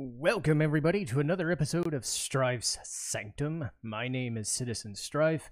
Welcome, 0.00 0.62
everybody, 0.62 1.04
to 1.06 1.18
another 1.18 1.50
episode 1.50 1.92
of 1.92 2.06
Strife's 2.06 2.78
Sanctum. 2.84 3.70
My 3.82 4.06
name 4.06 4.36
is 4.36 4.48
Citizen 4.48 4.94
Strife, 4.94 5.50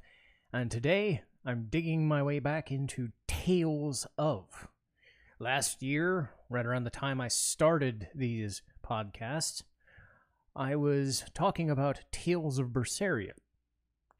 and 0.52 0.70
today 0.70 1.22
I'm 1.44 1.66
digging 1.68 2.06
my 2.06 2.22
way 2.22 2.38
back 2.38 2.70
into 2.70 3.10
Tales 3.26 4.06
of. 4.16 4.68
Last 5.40 5.82
year, 5.82 6.30
right 6.48 6.64
around 6.64 6.84
the 6.84 6.90
time 6.90 7.20
I 7.20 7.26
started 7.26 8.06
these 8.14 8.62
podcasts, 8.88 9.64
I 10.54 10.76
was 10.76 11.24
talking 11.34 11.68
about 11.68 12.02
Tales 12.12 12.60
of 12.60 12.68
Berseria, 12.68 13.32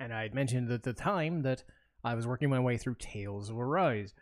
and 0.01 0.13
I 0.13 0.23
had 0.23 0.35
mentioned 0.35 0.73
at 0.73 0.83
the 0.83 0.93
time 0.93 1.43
that 1.43 1.63
I 2.03 2.17
was 2.17 2.27
working 2.27 2.51
my 2.51 2.59
way 2.59 2.79
through 2.79 2.97
Tales 2.99 3.49
of 3.49 3.61
Arise. 3.61 4.13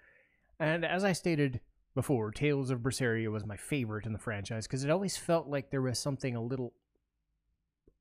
And 0.61 0.85
as 0.85 1.03
I 1.03 1.13
stated 1.13 1.63
before, 1.95 2.31
Tales 2.31 2.71
of 2.71 2.81
Berseria 2.81 3.31
was 3.31 3.47
my 3.47 3.57
favorite 3.57 4.07
in 4.07 4.13
the 4.13 4.19
franchise 4.19 4.67
because 4.67 4.85
it 4.85 4.91
always 4.91 5.17
felt 5.17 5.49
like 5.49 5.71
there 5.71 5.83
was 5.83 5.99
something 5.99 6.35
a 6.35 6.43
little 6.43 6.73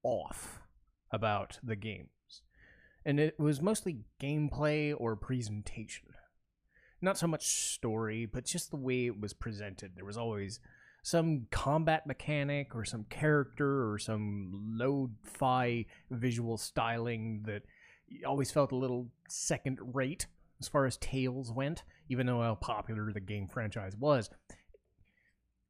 off 0.03 0.61
about 1.11 1.59
the 1.63 1.75
games. 1.75 2.09
And 3.05 3.19
it 3.19 3.39
was 3.39 3.61
mostly 3.61 3.99
gameplay 4.21 4.93
or 4.97 5.15
presentation. 5.15 6.07
Not 7.01 7.17
so 7.17 7.27
much 7.27 7.45
story, 7.45 8.25
but 8.25 8.45
just 8.45 8.71
the 8.71 8.77
way 8.77 9.07
it 9.07 9.19
was 9.19 9.33
presented. 9.33 9.91
There 9.95 10.05
was 10.05 10.17
always 10.17 10.59
some 11.03 11.47
combat 11.51 12.07
mechanic 12.07 12.75
or 12.75 12.85
some 12.85 13.05
character 13.09 13.91
or 13.91 13.99
some 13.99 14.73
low 14.77 15.11
fi 15.21 15.85
visual 16.09 16.57
styling 16.57 17.43
that 17.45 17.63
always 18.25 18.51
felt 18.51 18.71
a 18.71 18.77
little 18.77 19.09
second 19.27 19.79
rate 19.93 20.27
as 20.59 20.67
far 20.67 20.85
as 20.85 20.97
Tales 20.97 21.51
went, 21.51 21.83
even 22.09 22.25
though 22.25 22.41
how 22.41 22.55
popular 22.55 23.11
the 23.11 23.19
game 23.19 23.47
franchise 23.47 23.95
was. 23.95 24.29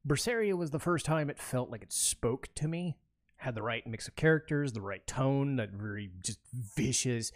Berseria 0.08 0.58
was 0.58 0.72
the 0.72 0.80
first 0.80 1.06
time 1.06 1.30
it 1.30 1.40
felt 1.40 1.70
like 1.70 1.84
it 1.84 1.94
spoke 1.94 2.50
to 2.56 2.68
me. 2.68 2.98
Had 3.38 3.56
the 3.56 3.62
right 3.62 3.86
mix 3.86 4.08
of 4.08 4.16
characters, 4.16 4.73
the 4.73 4.82
right 4.82 5.06
tone, 5.06 5.58
that 5.58 5.72
very 5.72 6.11
just 6.23 6.39
vicious, 6.54 7.31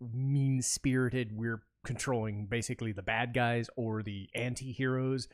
mean 0.00 0.62
spirited. 0.62 1.36
We're 1.36 1.62
controlling 1.84 2.46
basically 2.46 2.92
the 2.92 3.02
bad 3.02 3.34
guys 3.34 3.68
or 3.76 4.02
the 4.02 4.28
anti 4.34 4.72
heroes. 4.72 5.28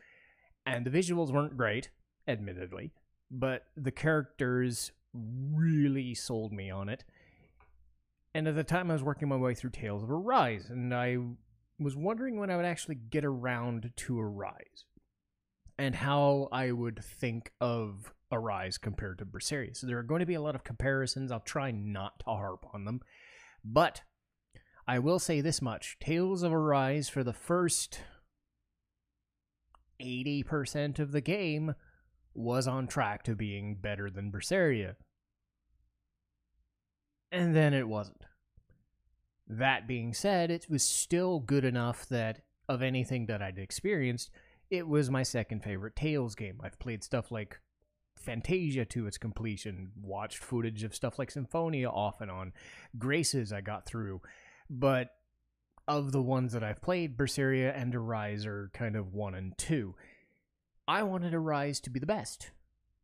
And 0.66 0.84
the 0.84 0.90
visuals 0.90 1.32
weren't 1.32 1.56
great, 1.56 1.90
admittedly, 2.26 2.92
but 3.30 3.64
the 3.76 3.90
characters 3.90 4.92
really 5.14 6.14
sold 6.14 6.52
me 6.52 6.70
on 6.70 6.88
it. 6.88 7.04
And 8.34 8.46
at 8.46 8.54
the 8.54 8.64
time, 8.64 8.90
I 8.90 8.94
was 8.94 9.02
working 9.02 9.28
my 9.28 9.36
way 9.36 9.54
through 9.54 9.70
Tales 9.70 10.02
of 10.02 10.10
Arise, 10.10 10.68
and 10.68 10.94
I 10.94 11.16
was 11.78 11.96
wondering 11.96 12.38
when 12.38 12.50
I 12.50 12.56
would 12.56 12.64
actually 12.64 12.96
get 12.96 13.24
around 13.24 13.92
to 13.96 14.20
Arise 14.20 14.84
and 15.78 15.94
how 15.94 16.48
I 16.50 16.72
would 16.72 17.02
think 17.02 17.52
of 17.60 18.12
Arise 18.32 18.78
compared 18.78 19.18
to 19.18 19.24
Berseria. 19.24 19.76
So 19.76 19.86
there 19.86 19.98
are 19.98 20.02
going 20.02 20.20
to 20.20 20.26
be 20.26 20.34
a 20.34 20.40
lot 20.40 20.54
of 20.54 20.64
comparisons. 20.64 21.30
I'll 21.30 21.40
try 21.40 21.70
not 21.70 22.18
to 22.20 22.26
harp 22.26 22.66
on 22.74 22.84
them. 22.84 23.00
But 23.64 24.02
I 24.86 24.98
will 24.98 25.18
say 25.18 25.40
this 25.40 25.62
much 25.62 25.98
Tales 26.00 26.42
of 26.42 26.52
Arise 26.52 27.08
for 27.08 27.22
the 27.22 27.32
first 27.32 28.00
80% 30.02 30.98
of 30.98 31.12
the 31.12 31.20
game 31.20 31.74
was 32.34 32.68
on 32.68 32.86
track 32.86 33.22
to 33.24 33.34
being 33.34 33.76
better 33.76 34.10
than 34.10 34.32
Berseria. 34.32 34.96
And 37.30 37.54
then 37.54 37.74
it 37.74 37.88
wasn't. 37.88 38.24
That 39.48 39.88
being 39.88 40.12
said, 40.12 40.50
it 40.50 40.66
was 40.68 40.82
still 40.82 41.40
good 41.40 41.64
enough 41.64 42.06
that 42.08 42.42
of 42.68 42.82
anything 42.82 43.26
that 43.26 43.40
I'd 43.40 43.58
experienced, 43.58 44.30
it 44.70 44.86
was 44.86 45.10
my 45.10 45.22
second 45.22 45.62
favorite 45.62 45.96
Tales 45.96 46.34
game. 46.34 46.60
I've 46.62 46.78
played 46.78 47.02
stuff 47.02 47.32
like 47.32 47.58
Fantasia 48.18 48.84
to 48.84 49.06
its 49.06 49.16
completion, 49.16 49.92
watched 50.00 50.38
footage 50.38 50.84
of 50.84 50.94
stuff 50.94 51.18
like 51.18 51.30
Symphonia 51.30 51.88
off 51.88 52.20
and 52.20 52.30
on, 52.30 52.52
Graces 52.98 53.52
I 53.52 53.62
got 53.62 53.86
through, 53.86 54.20
but 54.68 55.10
of 55.86 56.12
the 56.12 56.22
ones 56.22 56.52
that 56.52 56.62
I've 56.62 56.82
played, 56.82 57.16
Berseria 57.16 57.74
and 57.74 57.94
Arise 57.94 58.44
are 58.44 58.70
kind 58.74 58.96
of 58.96 59.14
one 59.14 59.34
and 59.34 59.56
two. 59.56 59.94
I 60.86 61.02
wanted 61.04 61.32
Arise 61.32 61.80
to 61.80 61.90
be 61.90 61.98
the 61.98 62.06
best 62.06 62.50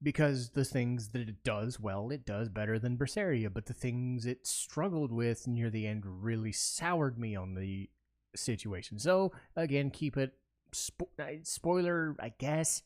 because 0.04 0.50
the 0.50 0.64
things 0.64 1.08
that 1.08 1.28
it 1.28 1.42
does 1.42 1.80
well, 1.80 2.10
it 2.10 2.26
does 2.26 2.50
better 2.50 2.78
than 2.78 2.98
Berseria, 2.98 3.52
but 3.52 3.66
the 3.66 3.72
things 3.72 4.26
it 4.26 4.46
struggled 4.46 5.10
with 5.10 5.48
near 5.48 5.70
the 5.70 5.86
end 5.86 6.04
really 6.04 6.52
soured 6.52 7.18
me 7.18 7.34
on 7.34 7.54
the 7.54 7.88
situation. 8.36 8.98
So 8.98 9.32
again, 9.56 9.90
keep 9.90 10.18
it 10.18 10.34
spo- 10.72 11.46
spoiler, 11.46 12.14
I 12.20 12.34
guess. 12.38 12.82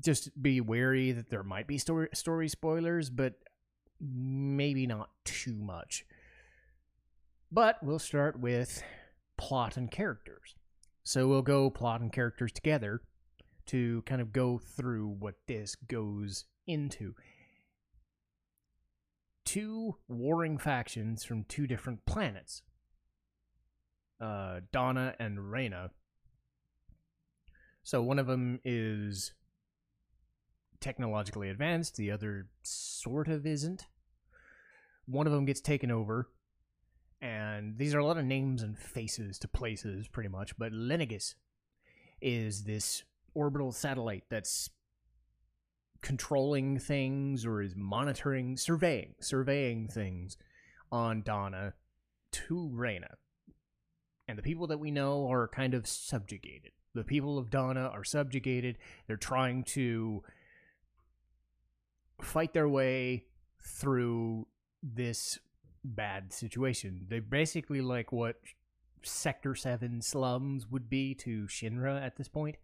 Just 0.00 0.40
be 0.40 0.60
wary 0.60 1.10
that 1.10 1.30
there 1.30 1.42
might 1.42 1.66
be 1.66 1.78
story 1.78 2.08
story 2.14 2.48
spoilers, 2.48 3.10
but 3.10 3.34
maybe 4.00 4.86
not 4.86 5.10
too 5.24 5.56
much. 5.56 6.06
But 7.50 7.82
we'll 7.82 7.98
start 7.98 8.38
with 8.38 8.82
plot 9.36 9.76
and 9.76 9.90
characters. 9.90 10.54
So 11.04 11.26
we'll 11.26 11.42
go 11.42 11.68
plot 11.68 12.00
and 12.00 12.12
characters 12.12 12.52
together 12.52 13.02
to 13.66 14.02
kind 14.02 14.20
of 14.20 14.32
go 14.32 14.58
through 14.58 15.08
what 15.08 15.34
this 15.46 15.74
goes 15.74 16.44
into. 16.66 17.14
Two 19.44 19.96
warring 20.08 20.58
factions 20.58 21.24
from 21.24 21.44
two 21.44 21.66
different 21.66 22.06
planets 22.06 22.62
uh, 24.20 24.60
Dahna 24.72 25.14
and 25.18 25.50
Rena. 25.50 25.90
So 27.82 28.02
one 28.02 28.20
of 28.20 28.28
them 28.28 28.60
is 28.64 29.32
technologically 30.80 31.48
advanced, 31.48 31.96
the 31.96 32.12
other 32.12 32.46
sort 32.62 33.28
of 33.28 33.44
isn't. 33.46 33.86
One 35.06 35.26
of 35.26 35.32
them 35.32 35.44
gets 35.44 35.60
taken 35.60 35.90
over, 35.90 36.28
and 37.20 37.76
these 37.76 37.94
are 37.94 37.98
a 37.98 38.06
lot 38.06 38.18
of 38.18 38.24
names 38.24 38.62
and 38.62 38.78
faces 38.78 39.38
to 39.40 39.48
places, 39.48 40.06
pretty 40.06 40.28
much. 40.28 40.56
But 40.56 40.72
Lenegis 40.72 41.34
is 42.20 42.62
this 42.62 43.02
orbital 43.34 43.72
satellite 43.72 44.24
that's 44.28 44.70
controlling 46.02 46.78
things 46.78 47.46
or 47.46 47.62
is 47.62 47.74
monitoring, 47.76 48.56
surveying, 48.56 49.14
surveying 49.20 49.88
things 49.88 50.36
on 50.90 51.22
Dahna 51.22 51.72
to 52.32 52.68
Rena. 52.72 53.16
And 54.28 54.38
the 54.38 54.42
people 54.42 54.66
that 54.68 54.78
we 54.78 54.90
know 54.90 55.30
are 55.30 55.48
kind 55.48 55.74
of 55.74 55.86
subjugated. 55.86 56.72
The 56.94 57.04
people 57.04 57.38
of 57.38 57.50
Dahna 57.50 57.90
are 57.92 58.04
subjugated. 58.04 58.78
They're 59.06 59.16
trying 59.16 59.64
to 59.64 60.22
fight 62.20 62.52
their 62.52 62.68
way 62.68 63.24
through 63.64 64.46
this 64.82 65.38
bad 65.84 66.32
situation. 66.32 67.06
They're 67.08 67.20
basically 67.20 67.80
like 67.80 68.12
what 68.12 68.36
Sector 69.02 69.54
7 69.54 70.02
slums 70.02 70.70
would 70.70 70.88
be 70.88 71.14
to 71.16 71.46
Shinra 71.46 72.04
at 72.04 72.16
this 72.16 72.28
point. 72.28 72.56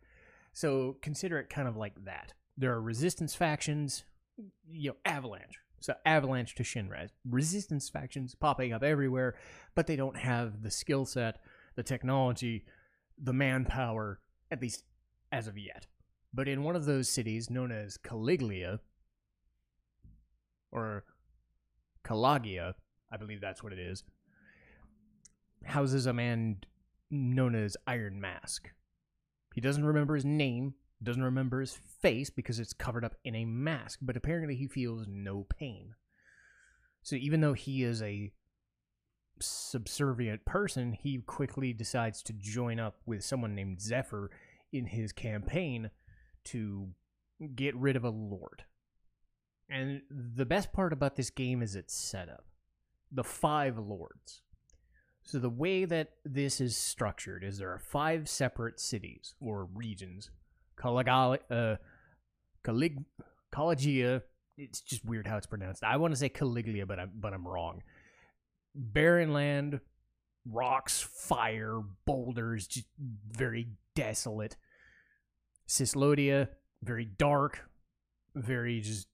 So 0.58 0.96
consider 1.02 1.38
it 1.38 1.50
kind 1.50 1.68
of 1.68 1.76
like 1.76 2.04
that. 2.04 2.32
There 2.56 2.72
are 2.72 2.82
resistance 2.82 3.32
factions, 3.32 4.02
you 4.68 4.90
know, 4.90 4.96
Avalanche. 5.04 5.60
So 5.78 5.94
Avalanche 6.04 6.56
to 6.56 6.64
Shinra. 6.64 7.10
Resistance 7.24 7.88
factions 7.88 8.34
popping 8.34 8.72
up 8.72 8.82
everywhere, 8.82 9.36
but 9.76 9.86
they 9.86 9.94
don't 9.94 10.16
have 10.16 10.64
the 10.64 10.70
skill 10.72 11.04
set, 11.04 11.38
the 11.76 11.84
technology, 11.84 12.64
the 13.22 13.32
manpower, 13.32 14.18
at 14.50 14.60
least 14.60 14.82
as 15.30 15.46
of 15.46 15.56
yet. 15.56 15.86
But 16.34 16.48
in 16.48 16.64
one 16.64 16.74
of 16.74 16.86
those 16.86 17.08
cities 17.08 17.48
known 17.48 17.70
as 17.70 17.96
Caliglia, 17.96 18.80
or 20.72 21.04
Calagia, 22.02 22.74
I 23.12 23.16
believe 23.16 23.40
that's 23.40 23.62
what 23.62 23.72
it 23.72 23.78
is, 23.78 24.02
houses 25.62 26.06
a 26.06 26.12
man 26.12 26.56
known 27.12 27.54
as 27.54 27.76
Iron 27.86 28.20
Mask. 28.20 28.72
He 29.54 29.60
doesn't 29.60 29.84
remember 29.84 30.14
his 30.14 30.24
name, 30.24 30.74
doesn't 31.02 31.22
remember 31.22 31.60
his 31.60 31.78
face 32.00 32.30
because 32.30 32.58
it's 32.58 32.72
covered 32.72 33.04
up 33.04 33.16
in 33.24 33.34
a 33.34 33.44
mask, 33.44 34.00
but 34.02 34.16
apparently 34.16 34.56
he 34.56 34.66
feels 34.66 35.06
no 35.08 35.46
pain. 35.58 35.94
So 37.02 37.16
even 37.16 37.40
though 37.40 37.54
he 37.54 37.82
is 37.84 38.02
a 38.02 38.32
subservient 39.40 40.44
person, 40.44 40.92
he 40.92 41.18
quickly 41.18 41.72
decides 41.72 42.22
to 42.24 42.32
join 42.32 42.80
up 42.80 42.96
with 43.06 43.24
someone 43.24 43.54
named 43.54 43.80
Zephyr 43.80 44.30
in 44.72 44.86
his 44.86 45.12
campaign 45.12 45.90
to 46.44 46.88
get 47.54 47.76
rid 47.76 47.96
of 47.96 48.04
a 48.04 48.10
lord. 48.10 48.64
And 49.70 50.02
the 50.10 50.46
best 50.46 50.72
part 50.72 50.92
about 50.92 51.16
this 51.16 51.30
game 51.30 51.62
is 51.62 51.76
its 51.76 51.94
setup. 51.94 52.44
The 53.12 53.24
five 53.24 53.78
lords. 53.78 54.42
So 55.28 55.38
the 55.38 55.50
way 55.50 55.84
that 55.84 56.12
this 56.24 56.58
is 56.58 56.74
structured 56.74 57.44
is 57.44 57.58
there 57.58 57.70
are 57.70 57.78
five 57.78 58.30
separate 58.30 58.80
cities 58.80 59.34
or 59.42 59.66
regions. 59.74 60.30
Caligali, 60.80 61.38
uh, 61.50 61.76
Calig. 62.64 63.04
It's 64.56 64.80
just 64.80 65.04
weird 65.04 65.26
how 65.26 65.36
it's 65.36 65.46
pronounced. 65.46 65.84
I 65.84 65.98
want 65.98 66.14
to 66.14 66.16
say 66.18 66.30
Caliglia, 66.30 66.86
but 66.86 66.98
I'm 66.98 67.10
but 67.14 67.34
I'm 67.34 67.46
wrong. 67.46 67.82
Barren 68.74 69.34
land, 69.34 69.80
rocks, 70.50 71.02
fire, 71.02 71.82
boulders, 72.06 72.66
just 72.66 72.86
very 73.30 73.68
desolate. 73.94 74.56
Cislodia, 75.68 76.48
very 76.82 77.04
dark, 77.04 77.68
very 78.34 78.80
just 78.80 79.08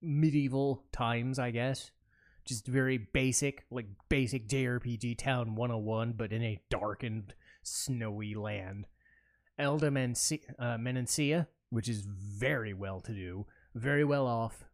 medieval 0.00 0.86
times, 0.92 1.38
I 1.38 1.50
guess. 1.50 1.90
Just 2.48 2.66
very 2.66 2.96
basic, 2.96 3.66
like 3.70 3.84
basic 4.08 4.48
JRPG 4.48 5.18
Town 5.18 5.54
101, 5.54 6.14
but 6.16 6.32
in 6.32 6.42
a 6.42 6.62
darkened, 6.70 7.34
snowy 7.62 8.34
land. 8.34 8.86
Elda 9.58 9.90
Menci- 9.90 10.40
uh, 10.58 10.78
Menancia, 10.78 11.46
which 11.68 11.90
is 11.90 12.06
very 12.06 12.72
well 12.72 13.00
to 13.00 13.12
do, 13.12 13.44
very 13.74 14.02
well 14.02 14.26
off, 14.26 14.64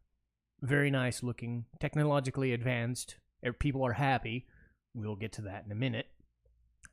very 0.62 0.88
nice 0.88 1.24
looking, 1.24 1.64
technologically 1.80 2.52
advanced. 2.52 3.16
People 3.58 3.84
are 3.84 3.94
happy. 3.94 4.46
We'll 4.94 5.16
get 5.16 5.32
to 5.32 5.42
that 5.42 5.64
in 5.66 5.72
a 5.72 5.74
minute. 5.74 6.06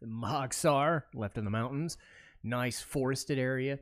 Mahag 0.04 0.52
Saar, 0.52 1.06
left 1.14 1.38
in 1.38 1.46
the 1.46 1.52
mountains, 1.52 1.96
nice 2.42 2.82
forested 2.82 3.38
area, 3.38 3.78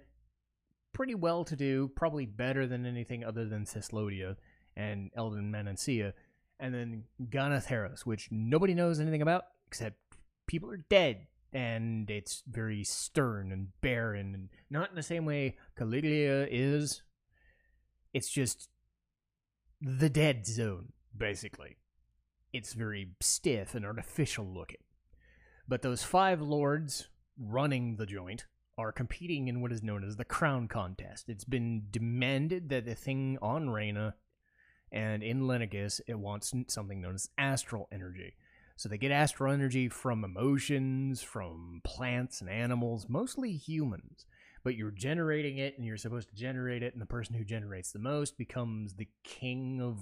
pretty 0.92 1.16
well 1.16 1.46
to 1.46 1.56
do, 1.56 1.90
probably 1.96 2.26
better 2.26 2.68
than 2.68 2.86
anything 2.86 3.24
other 3.24 3.48
than 3.48 3.64
Cyslodia 3.64 4.36
and 4.76 5.12
Elden 5.16 5.50
Menancia. 5.50 6.14
And 6.60 6.74
then 6.74 7.04
Ganath 7.30 7.66
Haros, 7.66 8.06
which 8.06 8.30
nobody 8.32 8.74
knows 8.74 9.00
anything 9.00 9.22
about 9.22 9.46
except 9.68 9.98
people 10.48 10.70
are 10.70 10.84
dead 10.90 11.28
and 11.54 12.10
it's 12.10 12.44
very 12.48 12.84
stern 12.84 13.52
and 13.52 13.70
barren 13.82 14.34
and 14.34 14.50
not 14.70 14.90
in 14.90 14.96
the 14.96 15.04
same 15.04 15.26
way 15.26 15.58
Caligula 15.78 16.48
is. 16.50 17.02
It's 18.14 18.30
just 18.30 18.70
the 19.82 20.10
dead 20.10 20.46
zone, 20.46 20.92
basically. 21.16 21.78
It's 22.52 22.74
very 22.74 23.12
stiff 23.20 23.76
and 23.76 23.86
artificial 23.86 24.46
looking. 24.46 24.84
But 25.68 25.82
those 25.82 26.04
five 26.04 26.42
lords 26.42 27.10
running 27.38 27.96
the 27.96 28.06
joint 28.06 28.46
are 28.78 28.92
competing 28.92 29.48
in 29.48 29.62
what 29.62 29.72
is 29.72 29.84
known 29.84 30.04
as 30.04 30.16
the 30.16 30.26
crown 30.26 30.68
contest. 30.68 31.30
It's 31.30 31.44
been 31.44 31.84
demanded 31.92 32.70
that 32.70 32.86
the 32.86 32.96
thing 32.96 33.38
on 33.42 33.70
Rena 33.70 34.16
and 34.92 35.24
in 35.24 35.42
Lenegis, 35.42 36.02
it 36.08 36.18
wants 36.18 36.54
something 36.68 37.02
known 37.02 37.16
as 37.16 37.30
astral 37.38 37.88
energy. 37.92 38.36
So 38.76 38.88
they 38.88 38.98
get 38.98 39.12
astral 39.12 39.54
energy 39.54 39.90
from 39.90 40.24
emotions, 40.24 41.22
from 41.22 41.82
plants 41.84 42.40
and 42.40 42.50
animals, 42.50 43.08
mostly 43.10 43.52
humans. 43.52 44.26
But 44.64 44.76
you're 44.76 44.92
generating 44.92 45.58
it 45.58 45.78
and 45.78 45.86
you're 45.86 45.98
supposed 45.98 46.30
to 46.30 46.36
generate 46.36 46.82
it, 46.82 46.94
and 46.94 47.02
the 47.02 47.06
person 47.06 47.36
who 47.36 47.44
generates 47.44 47.92
the 47.92 48.00
most 48.00 48.38
becomes 48.38 48.94
the 48.94 49.10
king 49.24 49.82
of 49.82 49.98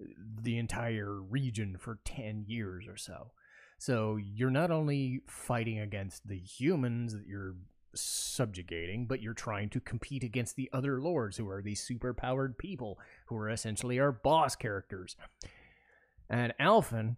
uh, 0.00 0.06
the 0.42 0.58
entire 0.58 1.12
region 1.12 1.76
for 1.78 1.98
10 2.04 2.44
years 2.46 2.86
or 2.88 2.96
so. 2.96 3.32
So 3.78 4.16
you're 4.16 4.50
not 4.50 4.70
only 4.70 5.20
fighting 5.26 5.78
against 5.78 6.26
the 6.26 6.38
humans 6.38 7.12
that 7.12 7.26
you're 7.26 7.56
subjugating, 8.00 9.06
but 9.06 9.22
you're 9.22 9.34
trying 9.34 9.68
to 9.70 9.80
compete 9.80 10.24
against 10.24 10.56
the 10.56 10.70
other 10.72 11.00
lords 11.00 11.36
who 11.36 11.48
are 11.48 11.62
these 11.62 11.82
super 11.82 12.14
powered 12.14 12.58
people 12.58 12.98
who 13.26 13.36
are 13.36 13.50
essentially 13.50 13.98
our 13.98 14.12
boss 14.12 14.56
characters. 14.56 15.16
And 16.28 16.54
Alphen 16.60 17.16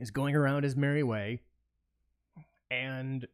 is 0.00 0.10
going 0.10 0.34
around 0.34 0.64
his 0.64 0.76
merry 0.76 1.02
way, 1.02 1.40
and 2.70 3.26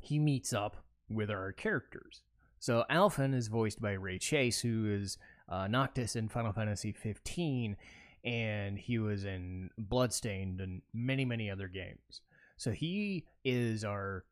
he 0.00 0.18
meets 0.18 0.52
up 0.52 0.84
with 1.08 1.30
our 1.30 1.52
characters. 1.52 2.22
So 2.58 2.84
Alphen 2.90 3.34
is 3.34 3.48
voiced 3.48 3.80
by 3.80 3.92
Ray 3.92 4.18
Chase, 4.18 4.60
who 4.60 4.86
is 4.90 5.18
uh, 5.48 5.66
Noctis 5.68 6.16
in 6.16 6.28
Final 6.28 6.52
Fantasy 6.52 6.92
15, 6.92 7.76
and 8.24 8.78
he 8.78 8.98
was 8.98 9.24
in 9.24 9.70
Bloodstained 9.78 10.60
and 10.60 10.82
many, 10.92 11.24
many 11.24 11.50
other 11.50 11.68
games. 11.68 12.22
So 12.56 12.72
he 12.72 13.26
is 13.44 13.84
our 13.84 14.24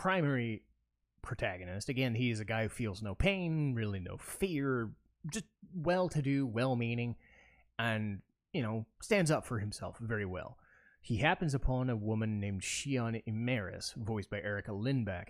primary 0.00 0.62
protagonist. 1.20 1.90
Again, 1.90 2.14
he 2.14 2.30
is 2.30 2.40
a 2.40 2.44
guy 2.44 2.62
who 2.62 2.68
feels 2.70 3.02
no 3.02 3.14
pain, 3.14 3.74
really 3.74 4.00
no 4.00 4.16
fear, 4.16 4.90
just 5.30 5.44
well 5.74 6.08
to 6.08 6.22
do, 6.22 6.46
well 6.46 6.74
meaning, 6.74 7.16
and 7.78 8.22
you 8.54 8.62
know, 8.62 8.86
stands 9.02 9.30
up 9.30 9.44
for 9.44 9.58
himself 9.58 9.98
very 10.00 10.24
well. 10.24 10.56
He 11.02 11.18
happens 11.18 11.54
upon 11.54 11.90
a 11.90 11.96
woman 11.96 12.40
named 12.40 12.62
Shionne 12.62 13.22
Imeris, 13.26 13.94
voiced 13.96 14.30
by 14.30 14.40
Erica 14.40 14.70
Lindbeck. 14.70 15.28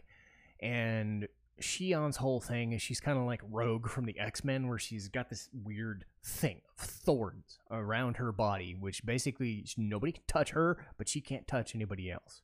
And 0.61 1.27
Shionne's 1.61 2.17
whole 2.17 2.41
thing 2.41 2.73
is 2.73 2.81
she's 2.81 3.01
kind 3.01 3.19
of 3.19 3.25
like 3.25 3.43
Rogue 3.49 3.89
from 3.89 4.07
the 4.07 4.19
X 4.21 4.45
Men, 4.45 4.69
where 4.69 4.79
she's 4.79 5.09
got 5.09 5.31
this 5.31 5.49
weird 5.53 6.05
thing 6.25 6.61
of 6.79 6.85
thorns 6.85 7.59
around 7.73 8.19
her 8.19 8.31
body, 8.31 8.77
which 8.79 9.05
basically 9.05 9.67
nobody 9.77 10.13
can 10.13 10.23
touch 10.29 10.51
her, 10.51 10.87
but 10.97 11.09
she 11.09 11.21
can't 11.21 11.49
touch 11.49 11.75
anybody 11.75 12.09
else. 12.09 12.43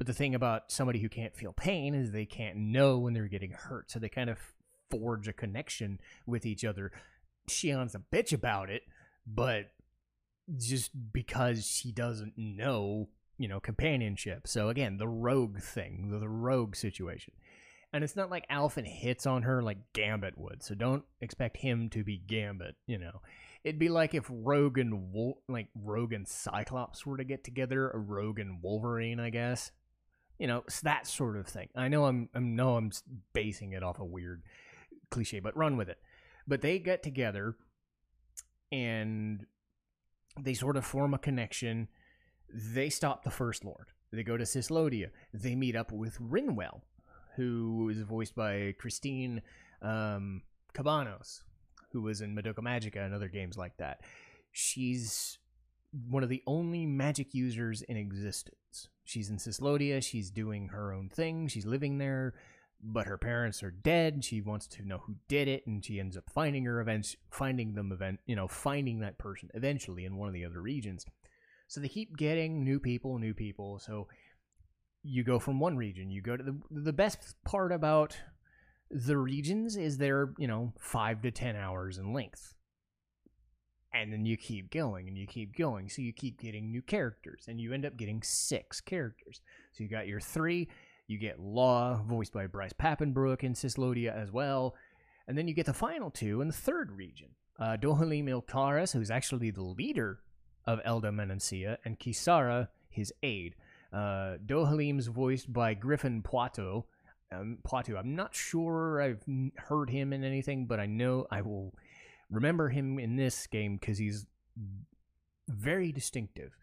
But 0.00 0.06
the 0.06 0.14
thing 0.14 0.34
about 0.34 0.72
somebody 0.72 0.98
who 0.98 1.10
can't 1.10 1.36
feel 1.36 1.52
pain 1.52 1.94
is 1.94 2.10
they 2.10 2.24
can't 2.24 2.56
know 2.56 2.98
when 2.98 3.12
they're 3.12 3.28
getting 3.28 3.50
hurt, 3.50 3.90
so 3.90 3.98
they 3.98 4.08
kind 4.08 4.30
of 4.30 4.38
forge 4.90 5.28
a 5.28 5.32
connection 5.34 6.00
with 6.24 6.46
each 6.46 6.64
other. 6.64 6.90
Shionne's 7.50 7.94
a 7.94 7.98
bitch 7.98 8.32
about 8.32 8.70
it, 8.70 8.80
but 9.26 9.72
just 10.56 11.12
because 11.12 11.66
she 11.66 11.92
doesn't 11.92 12.32
know, 12.38 13.10
you 13.36 13.46
know, 13.46 13.60
companionship. 13.60 14.48
So 14.48 14.70
again, 14.70 14.96
the 14.96 15.06
rogue 15.06 15.60
thing, 15.60 16.08
the, 16.18 16.26
rogue 16.26 16.76
situation. 16.76 17.34
And 17.92 18.02
it's 18.02 18.16
not 18.16 18.30
like 18.30 18.48
Alphen 18.48 18.86
hits 18.86 19.26
on 19.26 19.42
her 19.42 19.62
like 19.62 19.92
Gambit 19.92 20.38
would. 20.38 20.62
So 20.62 20.74
don't 20.74 21.04
expect 21.20 21.58
him 21.58 21.90
to 21.90 22.02
be 22.02 22.16
Gambit, 22.16 22.76
you 22.86 22.96
know. 22.96 23.20
It'd 23.64 23.78
be 23.78 23.90
like 23.90 24.14
if 24.14 24.24
Rogue 24.30 24.78
and 24.78 25.12
Wol- 25.12 25.42
like 25.46 25.68
Rogue 25.74 26.14
and 26.14 26.26
Cyclops 26.26 27.04
were 27.04 27.18
to 27.18 27.24
get 27.24 27.44
together, 27.44 27.90
a 27.90 27.98
Rogue 27.98 28.38
and 28.38 28.62
Wolverine, 28.62 29.20
I 29.20 29.28
guess. 29.28 29.70
You 30.40 30.46
know, 30.46 30.64
it's 30.66 30.80
that 30.80 31.06
sort 31.06 31.36
of 31.36 31.46
thing. 31.46 31.68
I 31.76 31.88
know 31.88 32.06
I'm, 32.06 32.30
I'm 32.34 32.56
no 32.56 32.76
I'm 32.76 32.90
basing 33.34 33.74
it 33.74 33.82
off 33.82 33.98
a 33.98 34.04
weird 34.04 34.42
cliche, 35.10 35.38
but 35.38 35.54
run 35.54 35.76
with 35.76 35.90
it. 35.90 35.98
But 36.48 36.62
they 36.62 36.78
get 36.78 37.02
together 37.02 37.56
and 38.72 39.44
they 40.40 40.54
sort 40.54 40.78
of 40.78 40.86
form 40.86 41.12
a 41.12 41.18
connection. 41.18 41.88
They 42.48 42.88
stop 42.88 43.22
the 43.22 43.30
First 43.30 43.66
Lord. 43.66 43.88
They 44.12 44.22
go 44.22 44.38
to 44.38 44.44
Cyslodia 44.44 45.10
They 45.34 45.54
meet 45.54 45.76
up 45.76 45.92
with 45.92 46.18
Rinwell, 46.18 46.80
who 47.36 47.90
is 47.90 48.00
voiced 48.00 48.34
by 48.34 48.74
Christine 48.78 49.42
um, 49.82 50.40
Cabanos, 50.74 51.42
who 51.92 52.00
was 52.00 52.22
in 52.22 52.34
Madoka 52.34 52.60
Magica 52.60 53.04
and 53.04 53.14
other 53.14 53.28
games 53.28 53.58
like 53.58 53.76
that. 53.76 54.00
She's 54.52 55.38
one 56.08 56.22
of 56.22 56.30
the 56.30 56.42
only 56.46 56.86
magic 56.86 57.34
users 57.34 57.82
in 57.82 57.98
existence. 57.98 58.56
She's 59.04 59.30
in 59.30 59.36
Cyslodia. 59.36 60.02
She's 60.02 60.30
doing 60.30 60.68
her 60.68 60.92
own 60.92 61.08
thing. 61.08 61.48
She's 61.48 61.66
living 61.66 61.98
there 61.98 62.34
but 62.82 63.06
her 63.06 63.18
parents 63.18 63.62
are 63.62 63.70
dead. 63.70 64.24
She 64.24 64.40
wants 64.40 64.66
to 64.68 64.86
know 64.86 64.98
who 64.98 65.16
did 65.28 65.48
it, 65.48 65.66
and 65.66 65.84
she 65.84 66.00
ends 66.00 66.16
up 66.16 66.24
finding 66.32 66.64
her 66.64 66.80
events, 66.80 67.16
finding 67.30 67.74
them 67.74 67.92
event, 67.92 68.20
you 68.26 68.34
know, 68.34 68.48
finding 68.48 69.00
that 69.00 69.18
person 69.18 69.50
eventually 69.54 70.04
in 70.04 70.16
one 70.16 70.28
of 70.28 70.34
the 70.34 70.44
other 70.44 70.60
regions. 70.60 71.04
So 71.68 71.80
they 71.80 71.88
keep 71.88 72.16
getting 72.16 72.64
new 72.64 72.80
people, 72.80 73.18
new 73.18 73.34
people. 73.34 73.78
So 73.78 74.08
you 75.02 75.22
go 75.24 75.38
from 75.38 75.60
one 75.60 75.76
region, 75.76 76.10
you 76.10 76.22
go 76.22 76.36
to 76.36 76.42
the 76.42 76.58
the 76.70 76.92
best 76.92 77.36
part 77.44 77.72
about 77.72 78.16
the 78.90 79.16
regions 79.16 79.76
is 79.76 79.98
they're 79.98 80.32
you 80.36 80.48
know 80.48 80.72
five 80.78 81.22
to 81.22 81.30
ten 81.30 81.56
hours 81.56 81.98
in 81.98 82.12
length. 82.12 82.54
And 83.92 84.12
then 84.12 84.24
you 84.24 84.36
keep 84.36 84.70
going 84.70 85.08
and 85.08 85.18
you 85.18 85.26
keep 85.26 85.56
going. 85.56 85.88
So 85.88 86.00
you 86.02 86.12
keep 86.12 86.40
getting 86.40 86.70
new 86.70 86.82
characters 86.82 87.46
and 87.48 87.60
you 87.60 87.72
end 87.72 87.84
up 87.84 87.96
getting 87.96 88.22
six 88.22 88.80
characters. 88.80 89.40
So 89.72 89.82
you 89.82 89.88
got 89.90 90.06
your 90.06 90.20
three, 90.20 90.68
you 91.08 91.18
get 91.18 91.40
Law, 91.40 92.00
voiced 92.06 92.32
by 92.32 92.46
Bryce 92.46 92.72
Papenbrook 92.72 93.42
in 93.42 93.54
Cyslodia 93.54 94.14
as 94.14 94.30
well. 94.30 94.76
And 95.26 95.36
then 95.36 95.48
you 95.48 95.54
get 95.54 95.66
the 95.66 95.72
final 95.72 96.10
two 96.10 96.40
in 96.40 96.46
the 96.48 96.54
third 96.54 96.92
region. 96.92 97.30
Uh, 97.58 97.76
Dohalim 97.76 98.26
Ilkaris, 98.26 98.92
who's 98.92 99.10
actually 99.10 99.50
the 99.50 99.62
leader 99.62 100.20
of 100.66 100.80
Elda 100.84 101.10
menencia 101.10 101.76
and 101.84 101.98
Kisara, 101.98 102.68
his 102.88 103.12
aide. 103.22 103.54
Uh, 103.92 104.36
Dohalim's 104.46 105.08
voiced 105.08 105.52
by 105.52 105.74
Griffin 105.74 106.22
Puatu. 106.22 106.84
Um. 107.32 107.58
I'm 107.72 108.16
not 108.16 108.34
sure 108.34 109.00
I've 109.00 109.24
heard 109.56 109.90
him 109.90 110.12
in 110.12 110.24
anything, 110.24 110.66
but 110.66 110.80
I 110.80 110.86
know 110.86 111.26
I 111.30 111.42
will 111.42 111.74
remember 112.30 112.68
him 112.68 112.98
in 112.98 113.16
this 113.16 113.46
game 113.46 113.76
because 113.76 113.98
he's 113.98 114.26
very 115.48 115.92
distinctive. 115.92 116.56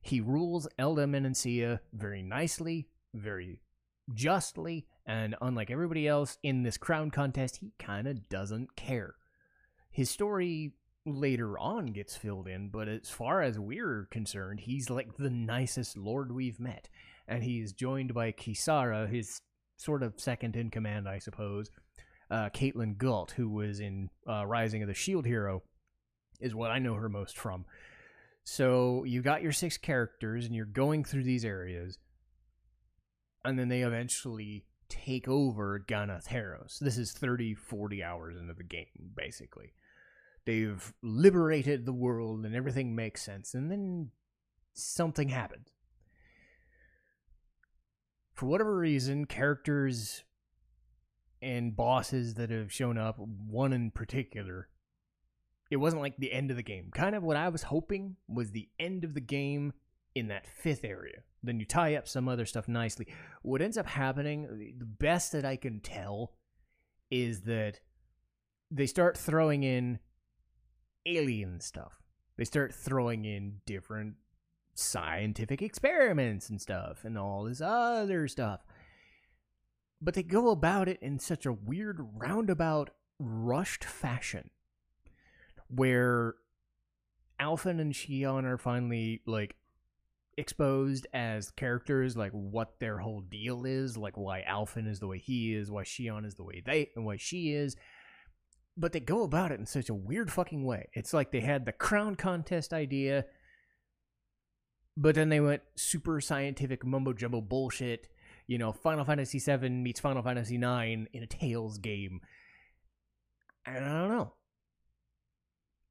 He 0.00 0.20
rules 0.20 0.68
Elda 0.78 1.06
Menancia 1.06 1.80
very 1.92 2.22
nicely, 2.22 2.88
very 3.14 3.60
justly, 4.14 4.86
and 5.06 5.34
unlike 5.40 5.70
everybody 5.70 6.06
else 6.06 6.38
in 6.42 6.62
this 6.62 6.76
crown 6.76 7.10
contest, 7.10 7.56
he 7.56 7.72
kind 7.78 8.06
of 8.06 8.28
doesn't 8.28 8.76
care. 8.76 9.14
His 9.90 10.10
story 10.10 10.74
later 11.04 11.58
on 11.58 11.86
gets 11.86 12.16
filled 12.16 12.48
in, 12.48 12.68
but 12.68 12.88
as 12.88 13.08
far 13.08 13.42
as 13.42 13.58
we're 13.58 14.08
concerned, 14.10 14.60
he's 14.60 14.90
like 14.90 15.16
the 15.16 15.30
nicest 15.30 15.96
lord 15.96 16.32
we've 16.32 16.60
met. 16.60 16.88
And 17.28 17.42
he's 17.42 17.72
joined 17.72 18.14
by 18.14 18.32
Kisara, 18.32 19.08
his 19.08 19.40
sort 19.76 20.02
of 20.02 20.14
second 20.20 20.56
in 20.56 20.70
command, 20.70 21.08
I 21.08 21.18
suppose. 21.18 21.70
Uh, 22.30 22.50
Caitlin 22.50 22.96
Gult, 22.98 23.32
who 23.32 23.48
was 23.48 23.80
in 23.80 24.10
uh, 24.28 24.44
Rising 24.46 24.82
of 24.82 24.88
the 24.88 24.94
Shield 24.94 25.26
Hero, 25.26 25.62
is 26.40 26.54
what 26.54 26.70
I 26.70 26.78
know 26.78 26.94
her 26.94 27.08
most 27.08 27.38
from. 27.38 27.64
So 28.44 29.04
you 29.04 29.22
got 29.22 29.42
your 29.42 29.52
six 29.52 29.78
characters, 29.78 30.44
and 30.44 30.54
you're 30.54 30.66
going 30.66 31.04
through 31.04 31.24
these 31.24 31.44
areas 31.44 31.98
and 33.44 33.56
then 33.58 33.68
they 33.68 33.82
eventually 33.82 34.64
take 34.88 35.28
over 35.28 35.78
Ganath 35.86 36.26
Haros. 36.26 36.78
This 36.80 36.98
is 36.98 37.12
30, 37.12 37.54
40 37.54 38.02
hours 38.02 38.36
into 38.36 38.54
the 38.54 38.64
game, 38.64 39.12
basically. 39.14 39.72
they've 40.44 40.92
liberated 41.02 41.84
the 41.86 41.92
world 41.92 42.44
and 42.44 42.54
everything 42.54 42.94
makes 42.94 43.22
sense 43.22 43.52
and 43.54 43.70
then 43.70 44.10
something 44.74 45.28
happens 45.28 45.68
for 48.32 48.46
whatever 48.46 48.76
reason 48.76 49.24
characters 49.24 50.22
and 51.42 51.76
bosses 51.76 52.34
that 52.34 52.50
have 52.50 52.72
shown 52.72 52.98
up 52.98 53.18
one 53.18 53.72
in 53.72 53.90
particular 53.90 54.68
it 55.70 55.76
wasn't 55.76 56.00
like 56.00 56.16
the 56.16 56.32
end 56.32 56.50
of 56.50 56.56
the 56.56 56.62
game 56.62 56.90
kind 56.94 57.14
of 57.14 57.22
what 57.22 57.36
i 57.36 57.48
was 57.48 57.64
hoping 57.64 58.16
was 58.28 58.50
the 58.50 58.68
end 58.78 59.04
of 59.04 59.14
the 59.14 59.20
game 59.20 59.72
in 60.14 60.28
that 60.28 60.46
fifth 60.46 60.84
area 60.84 61.22
then 61.42 61.60
you 61.60 61.66
tie 61.66 61.94
up 61.94 62.08
some 62.08 62.28
other 62.28 62.46
stuff 62.46 62.68
nicely 62.68 63.06
what 63.42 63.60
ends 63.60 63.76
up 63.76 63.86
happening 63.86 64.74
the 64.78 64.84
best 64.84 65.32
that 65.32 65.44
i 65.44 65.56
can 65.56 65.80
tell 65.80 66.32
is 67.10 67.42
that 67.42 67.80
they 68.70 68.86
start 68.86 69.16
throwing 69.16 69.62
in 69.62 69.98
alien 71.06 71.60
stuff. 71.60 72.02
They 72.36 72.44
start 72.44 72.74
throwing 72.74 73.24
in 73.24 73.60
different 73.64 74.16
scientific 74.74 75.62
experiments 75.62 76.50
and 76.50 76.60
stuff 76.60 77.04
and 77.04 77.16
all 77.16 77.44
this 77.44 77.60
other 77.60 78.28
stuff. 78.28 78.65
But 80.06 80.14
they 80.14 80.22
go 80.22 80.50
about 80.50 80.88
it 80.88 81.00
in 81.02 81.18
such 81.18 81.46
a 81.46 81.52
weird, 81.52 81.98
roundabout, 82.14 82.90
rushed 83.18 83.82
fashion 83.82 84.50
where 85.66 86.36
Alphen 87.40 87.80
and 87.80 87.92
Shionne 87.92 88.44
are 88.44 88.56
finally 88.56 89.22
like 89.26 89.56
exposed 90.36 91.08
as 91.12 91.50
characters, 91.50 92.16
like 92.16 92.30
what 92.30 92.78
their 92.78 92.98
whole 92.98 93.20
deal 93.20 93.64
is, 93.64 93.96
like 93.96 94.16
why 94.16 94.44
Alphen 94.48 94.86
is 94.88 95.00
the 95.00 95.08
way 95.08 95.18
he 95.18 95.52
is, 95.56 95.72
why 95.72 95.82
Shionne 95.82 96.24
is 96.24 96.36
the 96.36 96.44
way 96.44 96.62
they 96.64 96.90
and 96.94 97.04
why 97.04 97.16
she 97.16 97.52
is, 97.52 97.74
but 98.76 98.92
they 98.92 99.00
go 99.00 99.24
about 99.24 99.50
it 99.50 99.58
in 99.58 99.66
such 99.66 99.88
a 99.88 99.94
weird 99.94 100.30
fucking 100.30 100.64
way. 100.64 100.88
It's 100.92 101.12
like 101.12 101.32
they 101.32 101.40
had 101.40 101.66
the 101.66 101.72
crown 101.72 102.14
contest 102.14 102.72
idea, 102.72 103.24
but 104.96 105.16
then 105.16 105.30
they 105.30 105.40
went 105.40 105.62
super 105.74 106.20
scientific 106.20 106.86
mumbo 106.86 107.12
jumbo 107.12 107.40
bullshit. 107.40 108.06
You 108.46 108.58
know, 108.58 108.72
Final 108.72 109.04
Fantasy 109.04 109.38
VII 109.38 109.68
meets 109.70 110.00
Final 110.00 110.22
Fantasy 110.22 110.56
IX 110.56 111.08
in 111.12 111.22
a 111.22 111.26
Tales 111.26 111.78
game. 111.78 112.20
And 113.66 113.84
I 113.84 114.00
don't 114.00 114.08
know. 114.08 114.32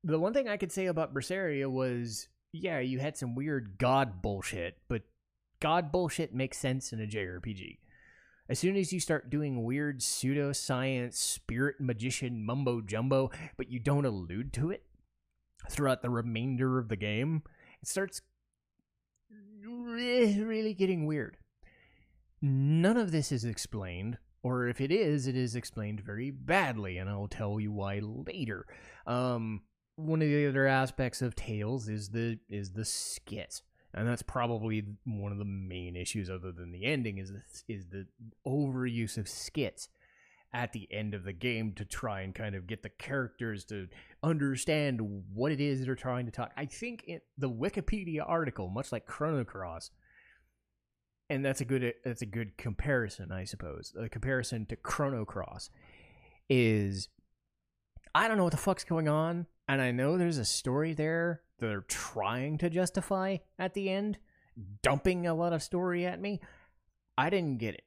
The 0.04 0.20
one 0.20 0.34
thing 0.34 0.48
I 0.48 0.58
could 0.58 0.72
say 0.72 0.86
about 0.86 1.14
Berseria 1.14 1.70
was, 1.70 2.28
yeah, 2.54 2.80
you 2.80 3.00
had 3.00 3.18
some 3.18 3.36
weird 3.36 3.78
god 3.78 4.22
bullshit, 4.22 4.78
but 4.88 5.02
god 5.60 5.92
bullshit 5.92 6.34
makes 6.34 6.58
sense 6.58 6.94
in 6.94 7.02
a 7.02 7.08
JRPG. 7.08 7.80
As 8.48 8.60
soon 8.60 8.76
as 8.78 8.94
you 8.94 9.00
start 9.00 9.32
doing 9.32 9.64
weird 9.64 10.02
pseudoscience, 10.02 11.16
spirit 11.16 11.78
magician 11.80 12.46
mumbo 12.46 12.80
jumbo, 12.80 13.32
but 13.58 13.72
you 13.72 13.80
don't 13.80 14.06
allude 14.06 14.54
to 14.54 14.70
it 14.70 14.84
throughout 15.70 16.04
the 16.04 16.12
remainder 16.12 16.78
of 16.78 16.88
the 16.88 16.96
game, 16.96 17.42
it 17.82 17.88
starts 17.88 18.22
really 19.64 20.76
getting 20.76 21.08
weird. 21.08 21.38
None 22.48 22.98
of 22.98 23.12
this 23.12 23.32
is 23.32 23.44
explained, 23.44 24.18
or 24.44 24.68
if 24.68 24.80
it 24.80 24.92
is, 24.92 25.25
it 25.25 25.36
is 25.36 25.56
explained 25.56 26.02
very 26.02 26.30
badly, 26.30 26.98
and 26.98 27.10
I'll 27.10 27.28
tell 27.28 27.60
you 27.60 27.72
why 27.72 28.00
later. 28.02 28.66
Um, 29.08 29.62
one 29.96 30.22
of 30.22 30.28
the 30.28 30.48
other 30.48 30.68
aspects 30.68 31.22
of 31.22 31.36
Tales 31.36 31.88
is 31.90 32.10
the 32.10 32.38
is 32.50 32.72
the 32.74 32.86
skit 32.86 33.62
and 33.96 34.08
that's 34.08 34.22
probably 34.22 34.84
one 35.06 35.32
of 35.32 35.38
the 35.38 35.46
main 35.46 35.96
issues 35.96 36.30
other 36.30 36.52
than 36.52 36.72
the 36.72 36.84
ending 36.84 37.18
is 37.18 37.32
the, 37.32 37.74
is 37.74 37.88
the 37.88 38.06
overuse 38.46 39.18
of 39.18 39.30
skits 39.30 39.88
at 40.54 40.74
the 40.74 40.88
end 40.92 41.14
of 41.14 41.24
the 41.24 41.34
game 41.34 41.74
to 41.74 41.86
try 41.86 42.22
and 42.22 42.36
kind 42.36 42.56
of 42.56 42.68
get 42.68 42.84
the 42.84 42.90
characters 42.90 43.64
to 43.66 43.88
understand 44.22 45.00
what 45.34 45.52
it 45.52 45.62
is 45.62 45.86
they're 45.86 45.96
trying 45.96 46.25
to 46.25 46.32
talk. 46.32 46.52
I 46.58 46.66
think 46.66 47.06
it, 47.08 47.24
the 47.38 47.50
Wikipedia 47.50 48.24
article, 48.25 48.70
much 48.70 48.92
like 48.92 49.06
Chrono 49.06 49.46
Cross, 49.46 49.92
and 51.29 51.44
that's 51.44 51.62
a 51.62 51.65
good 51.65 51.94
that's 52.03 52.22
a 52.22 52.27
good 52.27 52.58
comparison, 52.58 53.32
I 53.32 53.46
suppose. 53.46 53.94
A 54.00 54.10
comparison 54.10 54.65
to 54.67 54.75
Chrono 54.75 55.25
Cross 55.25 55.70
is 56.50 57.10
I 58.13 58.27
don't 58.27 58.38
know 58.38 58.44
what 58.44 58.51
the 58.51 58.58
fuck's 58.58 58.84
going 58.84 59.08
on, 59.08 59.48
and 59.67 59.82
I 59.82 59.91
know 59.91 60.17
there's 60.17 60.38
a 60.38 60.46
story 60.46 60.94
there 60.94 61.41
that 61.60 61.67
they're 61.67 61.82
trying 61.82 62.58
to 62.60 62.70
justify 62.70 63.38
at 63.58 63.74
the 63.74 63.89
end, 63.89 64.17
dumping 64.82 65.27
a 65.27 65.34
lot 65.34 65.53
of 65.53 65.63
story 65.63 66.05
at 66.05 66.22
me. 66.22 66.39
I 67.17 67.29
didn't 67.29 67.58
get 67.58 67.75
it. 67.75 67.84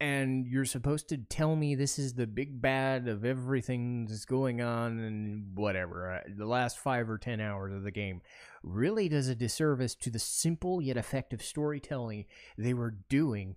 And 0.00 0.46
you're 0.46 0.64
supposed 0.64 1.10
to 1.10 1.18
tell 1.18 1.56
me 1.56 1.74
this 1.74 1.98
is 1.98 2.14
the 2.14 2.26
big 2.26 2.62
bad 2.62 3.06
of 3.06 3.24
everything 3.24 4.06
that's 4.06 4.24
going 4.24 4.62
on 4.62 4.98
and 4.98 5.54
whatever. 5.54 6.10
Uh, 6.10 6.20
the 6.36 6.46
last 6.46 6.78
five 6.78 7.10
or 7.10 7.18
ten 7.18 7.38
hours 7.38 7.74
of 7.74 7.82
the 7.82 7.90
game 7.90 8.22
really 8.62 9.08
does 9.10 9.28
a 9.28 9.34
disservice 9.34 9.94
to 9.96 10.10
the 10.10 10.18
simple 10.18 10.80
yet 10.80 10.96
effective 10.96 11.42
storytelling 11.42 12.24
they 12.56 12.72
were 12.72 12.94
doing 13.10 13.56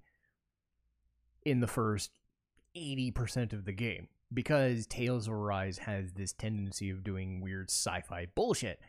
in 1.45 1.61
the 1.61 1.67
first 1.67 2.11
80% 2.75 3.53
of 3.53 3.65
the 3.65 3.71
game 3.71 4.07
because 4.33 4.87
Tales 4.87 5.27
of 5.27 5.33
Arise 5.33 5.77
has 5.79 6.13
this 6.13 6.33
tendency 6.33 6.89
of 6.89 7.03
doing 7.03 7.41
weird 7.41 7.69
sci-fi 7.69 8.27
bullshit. 8.35 8.79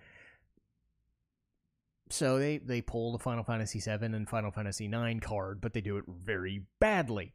So 2.11 2.39
they 2.39 2.59
they 2.59 2.81
pull 2.81 3.13
the 3.13 3.19
Final 3.19 3.45
Fantasy 3.45 3.81
VII 3.81 4.07
and 4.07 4.29
Final 4.29 4.51
Fantasy 4.51 4.87
IX 4.87 5.21
card, 5.25 5.61
but 5.61 5.73
they 5.73 5.81
do 5.81 5.97
it 5.97 6.05
very 6.07 6.65
badly. 6.79 7.33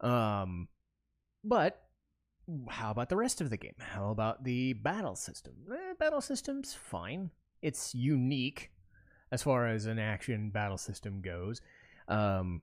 Um, 0.00 0.68
but 1.44 1.82
how 2.68 2.90
about 2.90 3.08
the 3.08 3.16
rest 3.16 3.40
of 3.40 3.50
the 3.50 3.56
game? 3.56 3.74
How 3.78 4.10
about 4.10 4.44
the 4.44 4.72
battle 4.72 5.16
system? 5.16 5.54
Eh, 5.72 5.94
battle 5.98 6.20
system's 6.20 6.74
fine. 6.74 7.30
It's 7.62 7.94
unique 7.94 8.70
as 9.30 9.42
far 9.42 9.68
as 9.68 9.86
an 9.86 9.98
action 9.98 10.50
battle 10.50 10.78
system 10.78 11.20
goes. 11.20 11.60
Um, 12.08 12.62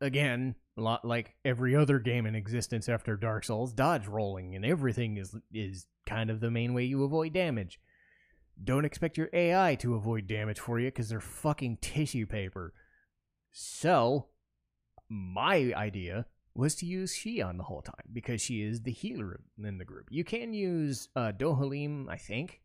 again, 0.00 0.54
a 0.76 0.82
lot 0.82 1.04
like 1.04 1.34
every 1.44 1.74
other 1.74 1.98
game 1.98 2.26
in 2.26 2.34
existence 2.34 2.88
after 2.88 3.16
Dark 3.16 3.44
Souls, 3.44 3.72
dodge 3.72 4.06
rolling 4.06 4.54
and 4.54 4.64
everything 4.64 5.16
is 5.16 5.34
is 5.52 5.86
kind 6.04 6.30
of 6.30 6.40
the 6.40 6.50
main 6.50 6.74
way 6.74 6.84
you 6.84 7.02
avoid 7.04 7.32
damage. 7.32 7.80
Don't 8.62 8.84
expect 8.84 9.18
your 9.18 9.28
AI 9.32 9.74
to 9.76 9.94
avoid 9.94 10.26
damage 10.26 10.60
for 10.60 10.78
you 10.78 10.88
because 10.88 11.08
they're 11.08 11.20
fucking 11.20 11.78
tissue 11.80 12.26
paper. 12.26 12.72
So, 13.52 14.26
my 15.08 15.72
idea 15.74 16.26
was 16.56 16.74
to 16.76 16.86
use 16.86 17.14
Shionne 17.14 17.56
the 17.56 17.64
whole 17.64 17.82
time 17.82 18.08
because 18.12 18.40
she 18.40 18.62
is 18.62 18.82
the 18.82 18.92
healer 18.92 19.40
in 19.62 19.78
the 19.78 19.84
group. 19.84 20.06
You 20.10 20.24
can 20.24 20.52
use 20.52 21.08
uh, 21.14 21.32
Dohalim, 21.36 22.08
I 22.08 22.16
think, 22.16 22.60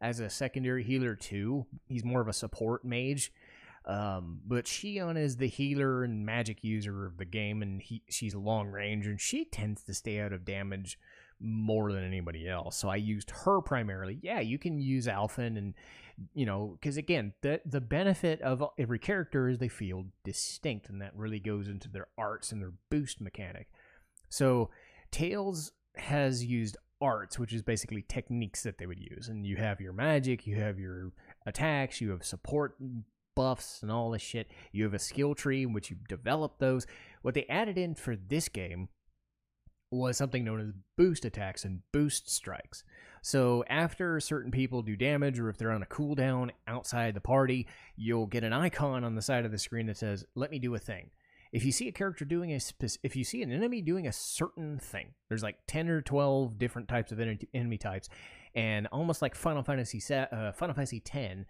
as 0.00 0.20
a 0.20 0.30
secondary 0.30 0.82
healer 0.82 1.14
too. 1.14 1.66
He's 1.86 2.04
more 2.04 2.20
of 2.20 2.28
a 2.28 2.32
support 2.32 2.84
mage 2.84 3.32
um, 3.88 4.40
but 4.46 4.66
Shionne 4.66 5.16
is 5.16 5.38
the 5.38 5.48
healer 5.48 6.04
and 6.04 6.26
magic 6.26 6.62
user 6.62 7.06
of 7.06 7.16
the 7.16 7.24
game, 7.24 7.62
and 7.62 7.80
he, 7.80 8.02
she's 8.10 8.34
long 8.34 8.68
range, 8.68 9.06
and 9.06 9.18
she 9.18 9.46
tends 9.46 9.82
to 9.84 9.94
stay 9.94 10.20
out 10.20 10.34
of 10.34 10.44
damage 10.44 10.98
more 11.40 11.92
than 11.92 12.04
anybody 12.04 12.48
else. 12.48 12.76
So 12.76 12.88
I 12.88 12.96
used 12.96 13.30
her 13.30 13.60
primarily. 13.60 14.18
Yeah, 14.22 14.40
you 14.40 14.58
can 14.58 14.80
use 14.80 15.06
Alphen, 15.06 15.56
and 15.56 15.74
you 16.34 16.46
know, 16.46 16.76
because 16.80 16.96
again, 16.96 17.32
the 17.42 17.60
the 17.64 17.80
benefit 17.80 18.40
of 18.42 18.62
every 18.78 18.98
character 18.98 19.48
is 19.48 19.58
they 19.58 19.68
feel 19.68 20.06
distinct, 20.24 20.88
and 20.88 21.00
that 21.00 21.14
really 21.14 21.40
goes 21.40 21.68
into 21.68 21.88
their 21.88 22.08
arts 22.16 22.52
and 22.52 22.60
their 22.60 22.72
boost 22.90 23.20
mechanic. 23.20 23.68
So 24.28 24.70
Tales 25.10 25.72
has 25.96 26.44
used 26.44 26.76
arts, 27.00 27.38
which 27.38 27.52
is 27.52 27.62
basically 27.62 28.04
techniques 28.08 28.62
that 28.62 28.78
they 28.78 28.86
would 28.86 29.00
use, 29.00 29.28
and 29.28 29.46
you 29.46 29.56
have 29.56 29.80
your 29.80 29.92
magic, 29.92 30.46
you 30.46 30.56
have 30.56 30.78
your 30.78 31.12
attacks, 31.46 32.00
you 32.00 32.10
have 32.10 32.24
support 32.24 32.76
buffs 33.38 33.82
and 33.82 33.92
all 33.92 34.10
this 34.10 34.22
shit. 34.22 34.50
You 34.72 34.82
have 34.82 34.94
a 34.94 34.98
skill 34.98 35.32
tree 35.36 35.62
in 35.62 35.72
which 35.72 35.90
you 35.90 35.96
develop 36.08 36.58
those. 36.58 36.88
What 37.22 37.34
they 37.34 37.46
added 37.48 37.78
in 37.78 37.94
for 37.94 38.16
this 38.16 38.48
game 38.48 38.88
was 39.90 40.16
something 40.16 40.44
known 40.44 40.60
as 40.60 40.72
boost 40.96 41.24
attacks 41.24 41.64
and 41.64 41.82
boost 41.92 42.30
strikes. 42.30 42.84
So 43.22 43.64
after 43.68 44.20
certain 44.20 44.50
people 44.50 44.82
do 44.82 44.96
damage 44.96 45.38
or 45.38 45.48
if 45.48 45.56
they're 45.56 45.72
on 45.72 45.82
a 45.82 45.86
cooldown 45.86 46.50
outside 46.66 47.14
the 47.14 47.20
party, 47.20 47.66
you'll 47.96 48.26
get 48.26 48.44
an 48.44 48.52
icon 48.52 49.04
on 49.04 49.14
the 49.14 49.22
side 49.22 49.44
of 49.44 49.50
the 49.50 49.58
screen 49.58 49.86
that 49.86 49.96
says, 49.96 50.24
"Let 50.34 50.50
me 50.50 50.58
do 50.58 50.74
a 50.74 50.78
thing." 50.78 51.10
If 51.50 51.64
you 51.64 51.72
see 51.72 51.88
a 51.88 51.92
character 51.92 52.26
doing 52.26 52.52
a 52.52 52.60
spec- 52.60 53.00
if 53.02 53.16
you 53.16 53.24
see 53.24 53.42
an 53.42 53.50
enemy 53.50 53.80
doing 53.80 54.06
a 54.06 54.12
certain 54.12 54.78
thing, 54.78 55.14
there's 55.28 55.42
like 55.42 55.56
10 55.66 55.88
or 55.88 56.02
12 56.02 56.58
different 56.58 56.88
types 56.88 57.10
of 57.10 57.20
enemy 57.20 57.78
types 57.78 58.08
and 58.54 58.86
almost 58.88 59.22
like 59.22 59.34
Final 59.34 59.62
Fantasy 59.62 60.02
uh, 60.14 60.52
Final 60.52 60.74
Fantasy 60.74 61.00
10 61.00 61.46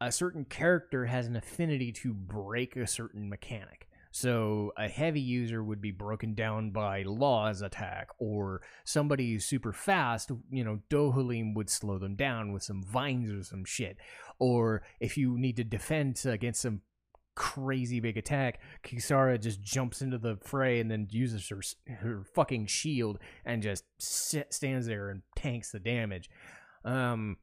a 0.00 0.12
certain 0.12 0.44
character 0.44 1.06
has 1.06 1.26
an 1.26 1.36
affinity 1.36 1.90
to 1.90 2.14
break 2.14 2.76
a 2.76 2.86
certain 2.86 3.28
mechanic. 3.28 3.88
So 4.10 4.72
a 4.76 4.88
heavy 4.88 5.20
user 5.20 5.62
would 5.62 5.80
be 5.80 5.90
broken 5.90 6.34
down 6.34 6.70
by 6.70 7.02
Law's 7.02 7.62
attack, 7.62 8.08
or 8.18 8.62
somebody 8.84 9.32
who's 9.32 9.44
super 9.44 9.72
fast, 9.72 10.30
you 10.50 10.64
know, 10.64 10.80
Dohalim 10.90 11.54
would 11.54 11.70
slow 11.70 11.98
them 11.98 12.16
down 12.16 12.52
with 12.52 12.62
some 12.62 12.82
vines 12.82 13.30
or 13.30 13.42
some 13.42 13.64
shit. 13.64 13.98
Or 14.38 14.82
if 15.00 15.16
you 15.16 15.38
need 15.38 15.56
to 15.56 15.64
defend 15.64 16.20
against 16.24 16.62
some 16.62 16.82
crazy 17.34 18.00
big 18.00 18.16
attack, 18.16 18.60
Kisara 18.82 19.40
just 19.40 19.62
jumps 19.62 20.02
into 20.02 20.18
the 20.18 20.36
fray 20.42 20.80
and 20.80 20.90
then 20.90 21.06
uses 21.10 21.48
her 21.48 21.60
her 22.00 22.24
fucking 22.34 22.66
shield 22.66 23.18
and 23.44 23.62
just 23.62 23.84
sit, 23.98 24.52
stands 24.52 24.86
there 24.86 25.10
and 25.10 25.22
tanks 25.36 25.70
the 25.70 25.78
damage. 25.78 26.28
Um, 26.84 27.36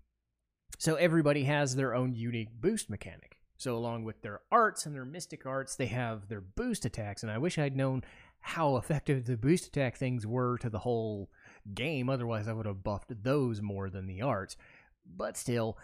so 0.78 0.96
everybody 0.96 1.44
has 1.46 1.76
their 1.76 1.96
own 1.96 2.14
unique 2.14 2.50
boost 2.60 2.90
mechanic. 2.90 3.35
So 3.58 3.76
along 3.76 4.04
with 4.04 4.22
their 4.22 4.42
arts 4.52 4.86
and 4.86 4.94
their 4.94 5.06
mystic 5.06 5.46
arts, 5.46 5.76
they 5.76 5.88
have 5.88 6.28
their 6.28 6.42
boost 6.42 6.86
attacks. 6.86 7.24
And 7.24 7.32
I 7.32 7.38
wish 7.38 7.58
I'd 7.58 7.76
known 7.76 8.04
how 8.40 8.76
effective 8.78 9.26
the 9.26 9.38
boost 9.38 9.68
attack 9.68 9.98
things 9.98 10.26
were 10.28 10.58
to 10.60 10.70
the 10.70 10.80
whole 10.80 11.30
game. 11.74 12.10
Otherwise, 12.10 12.48
I 12.48 12.54
would 12.54 12.66
have 12.66 12.84
buffed 12.84 13.24
those 13.24 13.62
more 13.62 13.90
than 13.90 14.08
the 14.08 14.22
arts. 14.22 14.58
But 15.06 15.38
still, 15.38 15.78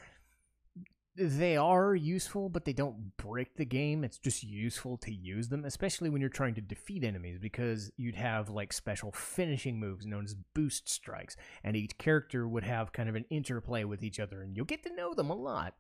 they 1.16 1.58
are 1.58 1.94
useful, 1.94 2.50
but 2.50 2.64
they 2.64 2.74
don't 2.74 3.18
break 3.18 3.56
the 3.56 3.66
game. 3.66 4.04
It's 4.04 4.18
just 4.18 4.44
useful 4.44 4.98
to 5.00 5.14
use 5.14 5.50
them, 5.50 5.66
especially 5.66 6.10
when 6.10 6.22
you're 6.22 6.30
trying 6.30 6.56
to 6.56 6.62
defeat 6.62 7.04
enemies, 7.04 7.38
because 7.38 7.92
you'd 7.98 8.16
have 8.16 8.50
like 8.50 8.72
special 8.72 9.12
finishing 9.12 9.80
moves 9.80 10.06
known 10.06 10.24
as 10.24 10.36
boost 10.54 10.90
strikes, 10.90 11.36
and 11.64 11.76
each 11.76 11.98
character 11.98 12.48
would 12.48 12.64
have 12.64 12.94
kind 12.94 13.10
of 13.10 13.16
an 13.16 13.26
interplay 13.30 13.84
with 13.84 14.04
each 14.04 14.20
other, 14.20 14.42
and 14.42 14.56
you'll 14.56 14.66
get 14.66 14.84
to 14.84 14.96
know 14.96 15.14
them 15.14 15.30
a 15.30 15.36
lot. 15.36 15.76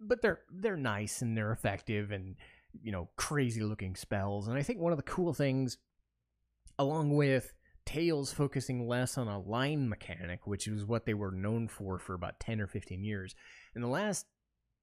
But 0.00 0.22
they're 0.22 0.40
they're 0.50 0.76
nice 0.76 1.22
and 1.22 1.36
they're 1.36 1.52
effective 1.52 2.10
and 2.10 2.36
you 2.82 2.92
know 2.92 3.08
crazy 3.16 3.62
looking 3.62 3.96
spells. 3.96 4.48
And 4.48 4.58
I 4.58 4.62
think 4.62 4.80
one 4.80 4.92
of 4.92 4.98
the 4.98 5.04
cool 5.04 5.32
things, 5.32 5.78
along 6.78 7.14
with 7.16 7.52
Tales 7.86 8.32
focusing 8.32 8.88
less 8.88 9.18
on 9.18 9.28
a 9.28 9.38
line 9.38 9.88
mechanic, 9.88 10.46
which 10.46 10.66
is 10.66 10.84
what 10.84 11.04
they 11.04 11.14
were 11.14 11.30
known 11.30 11.68
for 11.68 11.98
for 11.98 12.14
about 12.14 12.40
ten 12.40 12.60
or 12.60 12.66
fifteen 12.66 13.04
years, 13.04 13.34
in 13.74 13.82
the 13.82 13.88
last 13.88 14.26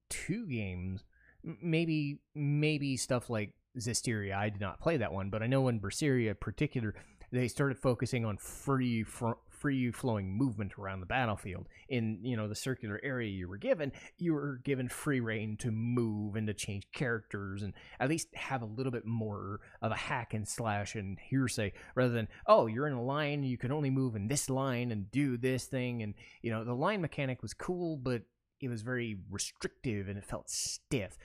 two 0.08 0.46
games, 0.46 1.04
maybe 1.42 2.20
maybe 2.34 2.96
stuff 2.96 3.28
like 3.28 3.54
Zestiria. 3.78 4.36
I 4.36 4.50
did 4.50 4.60
not 4.60 4.80
play 4.80 4.98
that 4.98 5.12
one, 5.12 5.30
but 5.30 5.42
I 5.42 5.46
know 5.46 5.68
in 5.68 5.80
Berseria 5.80 6.30
in 6.30 6.36
particular, 6.36 6.94
they 7.32 7.48
started 7.48 7.78
focusing 7.78 8.24
on 8.24 8.36
free 8.36 9.02
fr- 9.02 9.32
free 9.62 9.92
flowing 9.92 10.36
movement 10.36 10.72
around 10.76 10.98
the 10.98 11.06
battlefield. 11.06 11.68
In 11.88 12.18
you 12.22 12.36
know 12.36 12.48
the 12.48 12.54
circular 12.54 13.00
area 13.04 13.30
you 13.30 13.48
were 13.48 13.56
given, 13.56 13.92
you 14.18 14.34
were 14.34 14.60
given 14.64 14.88
free 14.88 15.20
reign 15.20 15.56
to 15.58 15.70
move 15.70 16.34
and 16.34 16.48
to 16.48 16.54
change 16.54 16.84
characters 16.92 17.62
and 17.62 17.72
at 18.00 18.08
least 18.08 18.28
have 18.34 18.62
a 18.62 18.66
little 18.66 18.90
bit 18.90 19.06
more 19.06 19.60
of 19.80 19.92
a 19.92 19.96
hack 19.96 20.34
and 20.34 20.48
slash 20.48 20.96
and 20.96 21.18
hearsay 21.30 21.72
rather 21.94 22.12
than 22.12 22.26
oh 22.46 22.66
you're 22.66 22.88
in 22.88 22.92
a 22.92 23.02
line 23.02 23.44
you 23.44 23.56
can 23.56 23.70
only 23.70 23.90
move 23.90 24.16
in 24.16 24.26
this 24.26 24.50
line 24.50 24.90
and 24.90 25.10
do 25.12 25.36
this 25.36 25.66
thing 25.66 26.02
and 26.02 26.14
you 26.42 26.50
know 26.50 26.64
the 26.64 26.74
line 26.74 27.00
mechanic 27.00 27.40
was 27.40 27.54
cool 27.54 27.96
but 27.96 28.22
it 28.60 28.68
was 28.68 28.82
very 28.82 29.18
restrictive 29.30 30.08
and 30.08 30.16
it 30.16 30.24
felt 30.24 30.48
stiff. 30.48 31.18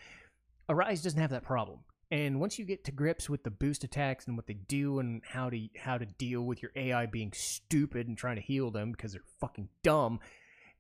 Arise 0.70 1.04
doesn't 1.04 1.20
have 1.22 1.30
that 1.30 1.44
problem. 1.44 1.80
And 2.10 2.40
once 2.40 2.58
you 2.58 2.66
get 2.66 2.86
to 2.86 2.92
grips 2.92 3.30
with 3.30 3.44
the 3.44 3.52
boost 3.52 3.84
attacks 3.84 4.28
and 4.28 4.38
what 4.38 4.48
they 4.48 4.54
do 4.54 5.00
and 5.00 5.22
how 5.28 5.50
to 5.50 5.68
how 5.78 5.98
to 5.98 6.06
deal 6.06 6.42
with 6.42 6.62
your 6.62 6.72
AI 6.76 7.06
being 7.06 7.34
stupid 7.34 8.08
and 8.08 8.18
trying 8.18 8.38
to 8.38 8.42
heal 8.42 8.72
them 8.72 8.92
because 8.92 9.12
they're 9.12 9.22
fucking 9.42 9.68
dumb, 9.84 10.20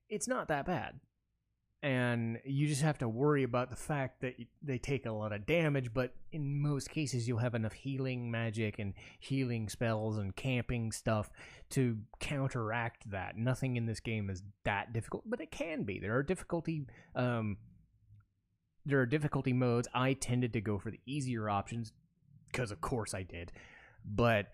it's 0.10 0.28
not 0.28 0.48
that 0.48 0.66
bad. 0.66 1.00
And 1.84 2.40
you 2.44 2.68
just 2.68 2.82
have 2.82 2.98
to 3.00 3.10
worry 3.10 3.44
about 3.44 3.70
the 3.70 3.76
fact 3.76 4.22
that 4.22 4.36
they 4.64 4.78
take 4.78 5.06
a 5.06 5.12
lot 5.12 5.32
of 5.32 5.46
damage 5.46 5.94
but 5.94 6.16
in 6.32 6.60
most 6.62 6.90
cases 6.90 7.28
you'll 7.28 7.38
have 7.38 7.54
enough 7.54 7.74
healing 7.74 8.32
magic 8.32 8.80
and 8.80 8.94
healing 9.20 9.70
spells 9.70 10.18
and 10.18 10.36
camping 10.36 10.92
stuff 10.92 11.30
to 11.72 11.98
counteract 12.20 13.12
that. 13.12 13.38
Nothing 13.38 13.76
in 13.76 13.86
this 13.86 14.00
game 14.00 14.30
is 14.30 14.44
that 14.64 14.94
difficult 14.94 15.24
but 15.26 15.42
it 15.42 15.52
can 15.52 15.84
be. 15.84 16.00
There 16.00 16.16
are 16.16 16.24
difficulty 16.24 16.88
um, 17.16 17.58
there 18.88 19.00
are 19.00 19.06
difficulty 19.06 19.54
modes 19.54 19.88
i 19.94 20.14
tended 20.14 20.54
to 20.54 20.62
go 20.62 20.80
for 20.80 20.90
the 20.90 21.00
easier 21.06 21.50
options 21.50 21.92
because 22.52 22.72
of 22.72 22.82
course 22.82 23.14
i 23.14 23.22
did 23.22 23.52
but 24.04 24.48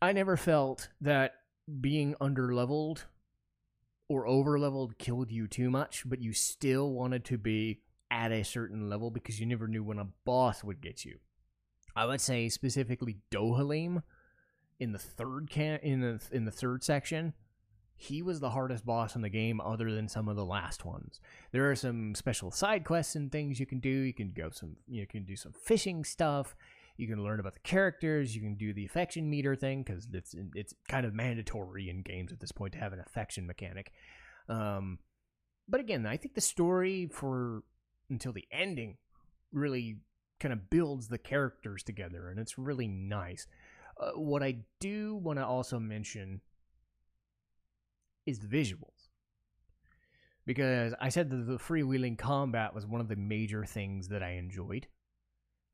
i 0.00 0.12
never 0.12 0.36
felt 0.36 0.88
that 1.00 1.34
being 1.80 2.14
underleveled 2.20 3.04
or 4.08 4.26
over 4.26 4.58
leveled 4.58 4.98
killed 4.98 5.30
you 5.30 5.46
too 5.46 5.70
much, 5.70 6.02
but 6.06 6.20
you 6.20 6.32
still 6.32 6.90
wanted 6.92 7.24
to 7.26 7.38
be 7.38 7.80
at 8.10 8.32
a 8.32 8.42
certain 8.42 8.88
level 8.88 9.10
because 9.10 9.38
you 9.38 9.46
never 9.46 9.68
knew 9.68 9.84
when 9.84 9.98
a 9.98 10.08
boss 10.24 10.64
would 10.64 10.80
get 10.80 11.04
you. 11.04 11.18
I 11.94 12.06
would 12.06 12.20
say 12.20 12.48
specifically 12.48 13.18
Dohalim 13.30 14.02
in 14.80 14.92
the 14.92 14.98
third 14.98 15.50
can 15.50 15.78
in 15.82 16.00
the 16.00 16.20
in 16.30 16.44
the 16.44 16.50
third 16.50 16.84
section, 16.84 17.34
he 18.00 18.22
was 18.22 18.38
the 18.38 18.50
hardest 18.50 18.86
boss 18.86 19.16
in 19.16 19.22
the 19.22 19.28
game 19.28 19.60
other 19.60 19.92
than 19.92 20.06
some 20.06 20.28
of 20.28 20.36
the 20.36 20.44
last 20.44 20.84
ones. 20.84 21.18
There 21.50 21.68
are 21.68 21.74
some 21.74 22.14
special 22.14 22.52
side 22.52 22.84
quests 22.84 23.16
and 23.16 23.30
things 23.30 23.58
you 23.58 23.66
can 23.66 23.80
do. 23.80 23.88
You 23.88 24.14
can 24.14 24.30
go 24.30 24.50
some 24.50 24.76
you 24.86 25.04
can 25.04 25.24
do 25.24 25.34
some 25.34 25.52
fishing 25.52 26.04
stuff. 26.04 26.54
You 26.96 27.08
can 27.08 27.24
learn 27.24 27.40
about 27.40 27.54
the 27.54 27.60
characters. 27.60 28.36
You 28.36 28.40
can 28.40 28.54
do 28.54 28.72
the 28.72 28.84
affection 28.84 29.28
meter 29.28 29.56
thing 29.56 29.82
because 29.82 30.06
it's 30.12 30.32
it's 30.54 30.74
kind 30.88 31.06
of 31.06 31.12
mandatory 31.12 31.90
in 31.90 32.02
games 32.02 32.32
at 32.32 32.38
this 32.38 32.52
point 32.52 32.72
to 32.74 32.78
have 32.78 32.92
an 32.92 33.00
affection 33.00 33.48
mechanic. 33.48 33.90
Um, 34.48 35.00
but 35.68 35.80
again, 35.80 36.06
I 36.06 36.16
think 36.16 36.36
the 36.36 36.40
story 36.40 37.08
for 37.12 37.64
until 38.08 38.32
the 38.32 38.46
ending 38.52 38.98
really 39.52 39.98
kind 40.38 40.52
of 40.52 40.70
builds 40.70 41.08
the 41.08 41.18
characters 41.18 41.82
together, 41.82 42.30
and 42.30 42.38
it's 42.38 42.56
really 42.56 42.86
nice. 42.86 43.48
Uh, 44.00 44.12
what 44.12 44.44
I 44.44 44.58
do 44.78 45.16
want 45.16 45.40
to 45.40 45.44
also 45.44 45.80
mention 45.80 46.40
is 48.28 48.40
the 48.40 48.46
visuals. 48.46 49.08
Because 50.46 50.94
I 51.00 51.08
said 51.08 51.30
that 51.30 51.46
the 51.46 51.58
freewheeling 51.58 52.16
combat 52.16 52.74
was 52.74 52.86
one 52.86 53.00
of 53.00 53.08
the 53.08 53.16
major 53.16 53.64
things 53.64 54.08
that 54.08 54.22
I 54.22 54.32
enjoyed. 54.32 54.86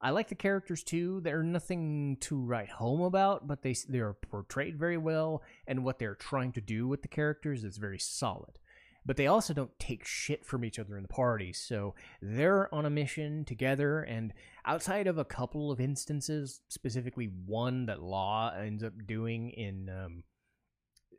I 0.01 0.11
like 0.11 0.29
the 0.29 0.35
characters 0.35 0.83
too. 0.83 1.21
They're 1.23 1.43
nothing 1.43 2.19
to 2.21 2.37
write 2.37 2.69
home 2.69 3.01
about, 3.01 3.47
but 3.47 3.63
they 3.63 3.75
they 3.89 4.01
are 4.01 4.13
portrayed 4.15 4.79
very 4.79 4.99
well, 4.99 5.43
and 5.67 5.85
what 5.85 5.99
they're 5.99 6.15
trying 6.15 6.53
to 6.53 6.61
do 6.61 6.87
with 6.87 7.03
the 7.03 7.09
characters 7.09 7.65
is 7.65 7.79
very 7.79 7.99
solid. 7.99 8.59
But 9.07 9.17
they 9.17 9.27
also 9.27 9.55
don't 9.55 9.79
take 9.79 10.05
shit 10.05 10.45
from 10.45 10.65
each 10.65 10.79
other 10.79 10.97
in 10.97 11.03
the 11.03 11.09
party, 11.09 11.53
so 11.53 11.95
they're 12.21 12.75
on 12.75 12.87
a 12.87 12.91
mission 12.91 13.45
together. 13.45 14.03
And 14.03 14.33
outside 14.65 15.07
of 15.07 15.19
a 15.19 15.25
couple 15.25 15.71
of 15.71 15.81
instances, 15.81 16.61
specifically 16.69 17.31
one 17.47 17.87
that 17.87 18.03
Law 18.03 18.53
ends 18.55 18.83
up 18.83 18.95
doing 19.07 19.51
in 19.51 19.89
um, 19.89 20.25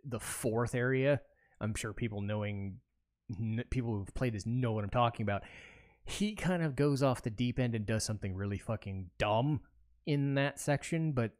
the 0.08 0.20
fourth 0.20 0.76
area, 0.76 1.22
I'm 1.60 1.76
sure 1.76 1.94
people 1.94 2.22
knowing 2.22 2.78
people 3.70 3.94
who've 3.94 4.13
played 4.13 4.34
this 4.34 4.46
know 4.46 4.72
what 4.74 4.84
I'm 4.84 4.89
talking 4.89 5.24
about 5.24 5.44
he 6.06 6.36
kind 6.36 6.63
of 6.63 6.76
goes 6.76 7.02
off 7.02 7.24
the 7.24 7.30
deep 7.30 7.60
end 7.60 7.76
and 7.76 7.86
does 7.86 8.04
something 8.04 8.36
really 8.36 8.60
fucking 8.60 9.10
dumb 9.18 9.62
in 10.06 10.36
that 10.36 10.60
section, 10.60 11.12
but 11.12 11.32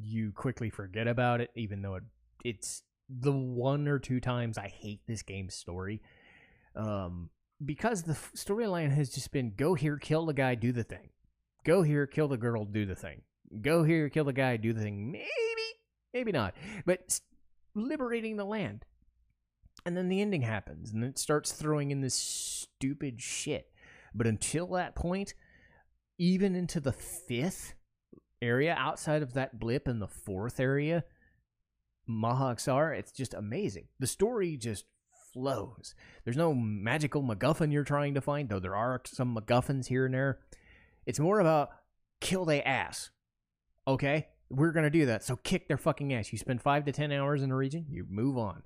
you 0.00 0.32
quickly 0.32 0.70
forget 0.70 1.08
about 1.08 1.40
it, 1.40 1.50
even 1.56 1.82
though 1.82 1.96
it, 1.96 2.04
it's 2.44 2.82
the 3.08 3.32
one 3.32 3.88
or 3.88 3.98
two 3.98 4.20
times 4.20 4.56
I 4.56 4.68
hate 4.68 5.00
this 5.06 5.22
game's 5.22 5.54
story. 5.54 6.00
Um, 6.76 7.30
because 7.64 8.04
the 8.04 8.12
storyline 8.36 8.92
has 8.92 9.10
just 9.10 9.32
been 9.32 9.54
go 9.56 9.74
here, 9.74 9.98
kill 9.98 10.26
the 10.26 10.32
guy, 10.32 10.54
do 10.54 10.70
the 10.70 10.84
thing. 10.84 11.10
Go 11.64 11.82
here, 11.82 12.06
kill 12.06 12.28
the 12.28 12.36
girl, 12.36 12.64
do 12.64 12.86
the 12.86 12.94
thing. 12.94 13.22
Go 13.60 13.82
here, 13.82 14.08
kill 14.08 14.24
the 14.24 14.32
guy, 14.32 14.56
do 14.58 14.72
the 14.72 14.80
thing. 14.80 15.10
Maybe, 15.10 15.26
maybe 16.14 16.30
not. 16.30 16.54
But 16.86 17.18
liberating 17.74 18.36
the 18.36 18.44
land. 18.44 18.84
And 19.86 19.96
then 19.96 20.08
the 20.08 20.20
ending 20.20 20.42
happens, 20.42 20.92
and 20.92 21.04
it 21.04 21.18
starts 21.18 21.52
throwing 21.52 21.90
in 21.90 22.00
this 22.00 22.14
stupid 22.14 23.20
shit 23.22 23.70
but 24.14 24.26
until 24.26 24.66
that 24.68 24.94
point, 24.94 25.34
even 26.18 26.54
into 26.54 26.80
the 26.80 26.92
fifth 26.92 27.74
area, 28.42 28.74
outside 28.76 29.22
of 29.22 29.34
that 29.34 29.58
blip 29.58 29.88
in 29.88 29.98
the 29.98 30.08
fourth 30.08 30.60
area, 30.60 31.04
Mahak-Sar, 32.08 32.94
it's 32.94 33.12
just 33.12 33.34
amazing. 33.34 33.88
The 33.98 34.06
story 34.06 34.56
just 34.56 34.86
flows. 35.32 35.94
There's 36.24 36.36
no 36.36 36.54
magical 36.54 37.22
MacGuffin 37.22 37.72
you're 37.72 37.84
trying 37.84 38.14
to 38.14 38.20
find, 38.20 38.48
though 38.48 38.58
there 38.58 38.76
are 38.76 39.00
some 39.06 39.36
MacGuffins 39.36 39.86
here 39.86 40.06
and 40.06 40.14
there. 40.14 40.40
It's 41.06 41.20
more 41.20 41.40
about 41.40 41.70
kill 42.20 42.44
they 42.44 42.62
ass. 42.62 43.10
Okay? 43.86 44.28
We're 44.50 44.72
going 44.72 44.84
to 44.84 44.90
do 44.90 45.06
that. 45.06 45.24
So 45.24 45.36
kick 45.36 45.68
their 45.68 45.76
fucking 45.76 46.12
ass. 46.14 46.32
You 46.32 46.38
spend 46.38 46.62
five 46.62 46.84
to 46.86 46.92
ten 46.92 47.12
hours 47.12 47.42
in 47.42 47.50
a 47.50 47.56
region, 47.56 47.86
you 47.90 48.06
move 48.08 48.38
on. 48.38 48.62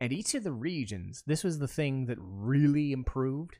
And 0.00 0.12
each 0.12 0.34
of 0.34 0.44
the 0.44 0.52
regions, 0.52 1.22
this 1.26 1.42
was 1.42 1.58
the 1.58 1.68
thing 1.68 2.06
that 2.06 2.18
really 2.20 2.92
improved 2.92 3.58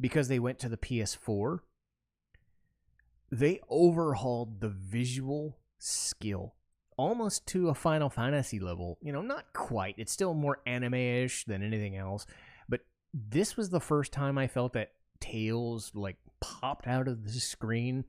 because 0.00 0.28
they 0.28 0.38
went 0.38 0.58
to 0.60 0.68
the 0.68 0.76
PS4, 0.76 1.60
they 3.30 3.60
overhauled 3.70 4.60
the 4.60 4.68
visual 4.68 5.58
skill 5.78 6.54
almost 6.96 7.46
to 7.46 7.68
a 7.68 7.74
Final 7.74 8.10
Fantasy 8.10 8.58
level. 8.58 8.98
You 9.02 9.12
know, 9.12 9.22
not 9.22 9.52
quite. 9.54 9.94
It's 9.96 10.12
still 10.12 10.34
more 10.34 10.60
anime 10.66 10.94
ish 10.94 11.44
than 11.44 11.62
anything 11.62 11.96
else. 11.96 12.26
But 12.68 12.80
this 13.14 13.56
was 13.56 13.70
the 13.70 13.80
first 13.80 14.12
time 14.12 14.36
I 14.36 14.48
felt 14.48 14.74
that 14.74 14.92
Tales 15.20 15.92
like 15.94 16.16
popped 16.40 16.86
out 16.86 17.08
of 17.08 17.24
the 17.24 17.40
screen 17.40 18.04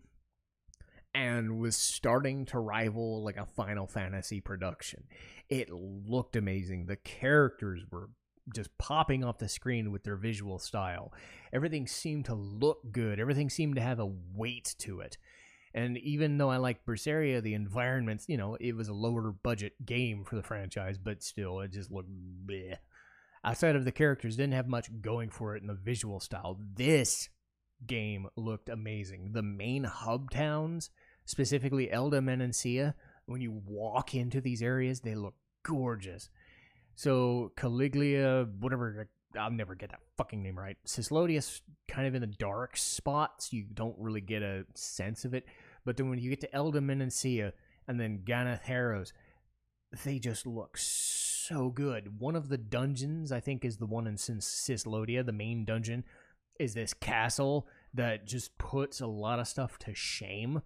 and 1.13 1.59
was 1.59 1.75
starting 1.75 2.45
to 2.45 2.59
rival 2.59 3.23
like 3.23 3.37
a 3.37 3.45
Final 3.45 3.87
Fantasy 3.87 4.41
production. 4.41 5.03
It 5.49 5.69
looked 5.71 6.35
amazing. 6.35 6.85
The 6.85 6.97
characters 6.97 7.83
were 7.91 8.09
just 8.53 8.75
popping 8.77 9.23
off 9.23 9.37
the 9.37 9.49
screen 9.49 9.91
with 9.91 10.03
their 10.03 10.15
visual 10.15 10.59
style. 10.59 11.13
Everything 11.53 11.87
seemed 11.87 12.25
to 12.25 12.35
look 12.35 12.79
good. 12.91 13.19
Everything 13.19 13.49
seemed 13.49 13.75
to 13.75 13.81
have 13.81 13.99
a 13.99 14.11
weight 14.33 14.75
to 14.79 14.99
it. 14.99 15.17
And 15.73 15.97
even 15.99 16.37
though 16.37 16.49
I 16.49 16.57
like 16.57 16.85
Berseria, 16.85 17.41
the 17.41 17.53
environments, 17.53 18.25
you 18.27 18.37
know, 18.37 18.57
it 18.59 18.75
was 18.75 18.87
a 18.87 18.93
lower 18.93 19.31
budget 19.31 19.85
game 19.85 20.23
for 20.23 20.35
the 20.35 20.43
franchise, 20.43 20.97
but 20.97 21.21
still, 21.21 21.59
it 21.59 21.71
just 21.71 21.91
looked 21.91 22.09
bleh. 22.45 22.77
Outside 23.43 23.75
of 23.75 23.85
the 23.85 23.91
characters, 23.91 24.35
didn't 24.35 24.53
have 24.53 24.67
much 24.67 24.89
going 25.01 25.29
for 25.29 25.55
it 25.55 25.61
in 25.61 25.67
the 25.67 25.75
visual 25.75 26.19
style. 26.19 26.59
This 26.75 27.29
game 27.85 28.27
looked 28.35 28.69
amazing. 28.69 29.31
The 29.33 29.41
main 29.41 29.83
hub 29.83 30.31
towns, 30.31 30.89
specifically 31.25 31.91
Elda 31.91 32.21
Menancia, 32.21 32.95
when 33.25 33.41
you 33.41 33.61
walk 33.65 34.15
into 34.15 34.41
these 34.41 34.61
areas, 34.61 35.01
they 35.01 35.15
look 35.15 35.35
gorgeous. 35.63 36.29
So 36.95 37.51
Caligula, 37.55 38.45
whatever, 38.59 39.07
I'll 39.39 39.51
never 39.51 39.75
get 39.75 39.91
that 39.91 40.01
fucking 40.17 40.41
name 40.41 40.57
right. 40.57 40.77
Cyslodius, 40.85 41.61
kind 41.87 42.07
of 42.07 42.15
in 42.15 42.21
the 42.21 42.27
dark 42.27 42.75
spots, 42.75 43.53
you 43.53 43.65
don't 43.73 43.95
really 43.97 44.21
get 44.21 44.41
a 44.41 44.65
sense 44.73 45.25
of 45.25 45.33
it. 45.33 45.45
But 45.85 45.97
then 45.97 46.09
when 46.09 46.19
you 46.19 46.29
get 46.29 46.41
to 46.41 46.55
Elda 46.55 46.81
Menancia 46.81 47.53
and 47.87 47.99
then 47.99 48.23
Ganath 48.25 48.63
Haros, 48.63 49.13
they 50.03 50.19
just 50.19 50.45
look 50.45 50.77
so 50.77 51.69
good. 51.69 52.19
One 52.19 52.35
of 52.35 52.49
the 52.49 52.57
dungeons, 52.57 53.31
I 53.31 53.39
think, 53.39 53.65
is 53.65 53.77
the 53.77 53.85
one 53.85 54.07
in 54.07 54.15
Cyslodia, 54.15 55.25
the 55.25 55.31
main 55.31 55.65
dungeon, 55.65 56.03
is 56.59 56.73
this 56.73 56.93
castle 56.93 57.67
that 57.93 58.27
just 58.27 58.57
puts 58.57 59.01
a 59.01 59.07
lot 59.07 59.39
of 59.39 59.47
stuff 59.47 59.79
to 59.79 59.95
shame. 59.95 60.61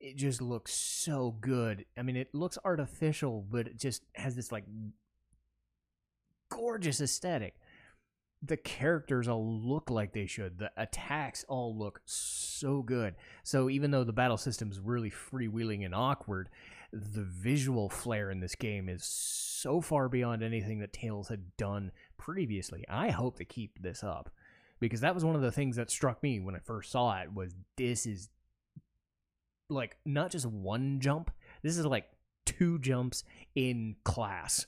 It 0.00 0.16
just 0.16 0.42
looks 0.42 0.74
so 0.74 1.36
good. 1.40 1.84
I 1.96 2.02
mean, 2.02 2.16
it 2.16 2.34
looks 2.34 2.58
artificial, 2.64 3.46
but 3.48 3.68
it 3.68 3.78
just 3.78 4.02
has 4.14 4.34
this 4.34 4.50
like 4.50 4.64
gorgeous 6.50 7.00
aesthetic. 7.00 7.54
The 8.42 8.56
characters 8.56 9.28
all 9.28 9.46
look 9.46 9.90
like 9.90 10.12
they 10.12 10.26
should. 10.26 10.58
The 10.58 10.70
attacks 10.76 11.44
all 11.48 11.76
look 11.76 12.00
so 12.04 12.82
good. 12.82 13.14
So 13.42 13.70
even 13.70 13.90
though 13.90 14.04
the 14.04 14.12
battle 14.12 14.36
system 14.36 14.70
is 14.70 14.78
really 14.78 15.10
freewheeling 15.10 15.84
and 15.84 15.94
awkward, 15.94 16.50
the 16.92 17.22
visual 17.22 17.88
flair 17.88 18.30
in 18.30 18.40
this 18.40 18.54
game 18.54 18.88
is 18.88 19.04
so 19.04 19.80
far 19.80 20.08
beyond 20.08 20.42
anything 20.42 20.80
that 20.80 20.92
Tales 20.92 21.28
had 21.28 21.56
done 21.56 21.90
previously. 22.18 22.84
I 22.88 23.10
hope 23.10 23.38
to 23.38 23.44
keep 23.44 23.82
this 23.82 24.04
up 24.04 24.30
because 24.80 25.00
that 25.00 25.14
was 25.14 25.24
one 25.24 25.36
of 25.36 25.42
the 25.42 25.52
things 25.52 25.76
that 25.76 25.90
struck 25.90 26.22
me 26.22 26.40
when 26.40 26.54
I 26.54 26.60
first 26.60 26.90
saw 26.90 27.18
it 27.20 27.32
was 27.32 27.54
this 27.76 28.06
is 28.06 28.28
like 29.68 29.96
not 30.04 30.30
just 30.30 30.46
one 30.46 31.00
jump. 31.00 31.30
This 31.62 31.76
is 31.76 31.86
like 31.86 32.06
two 32.44 32.78
jumps 32.78 33.24
in 33.54 33.96
class 34.04 34.66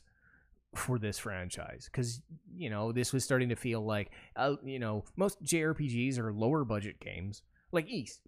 for 0.74 0.98
this 0.98 1.18
franchise 1.18 1.88
because 1.90 2.20
you 2.54 2.68
know 2.68 2.92
this 2.92 3.12
was 3.12 3.24
starting 3.24 3.48
to 3.48 3.56
feel 3.56 3.84
like 3.84 4.10
uh, 4.36 4.56
you 4.64 4.78
know 4.78 5.04
most 5.16 5.42
JRPGs 5.42 6.18
are 6.18 6.32
lower 6.32 6.64
budget 6.64 7.00
games 7.00 7.42
like 7.72 7.90
Ys. 7.90 8.20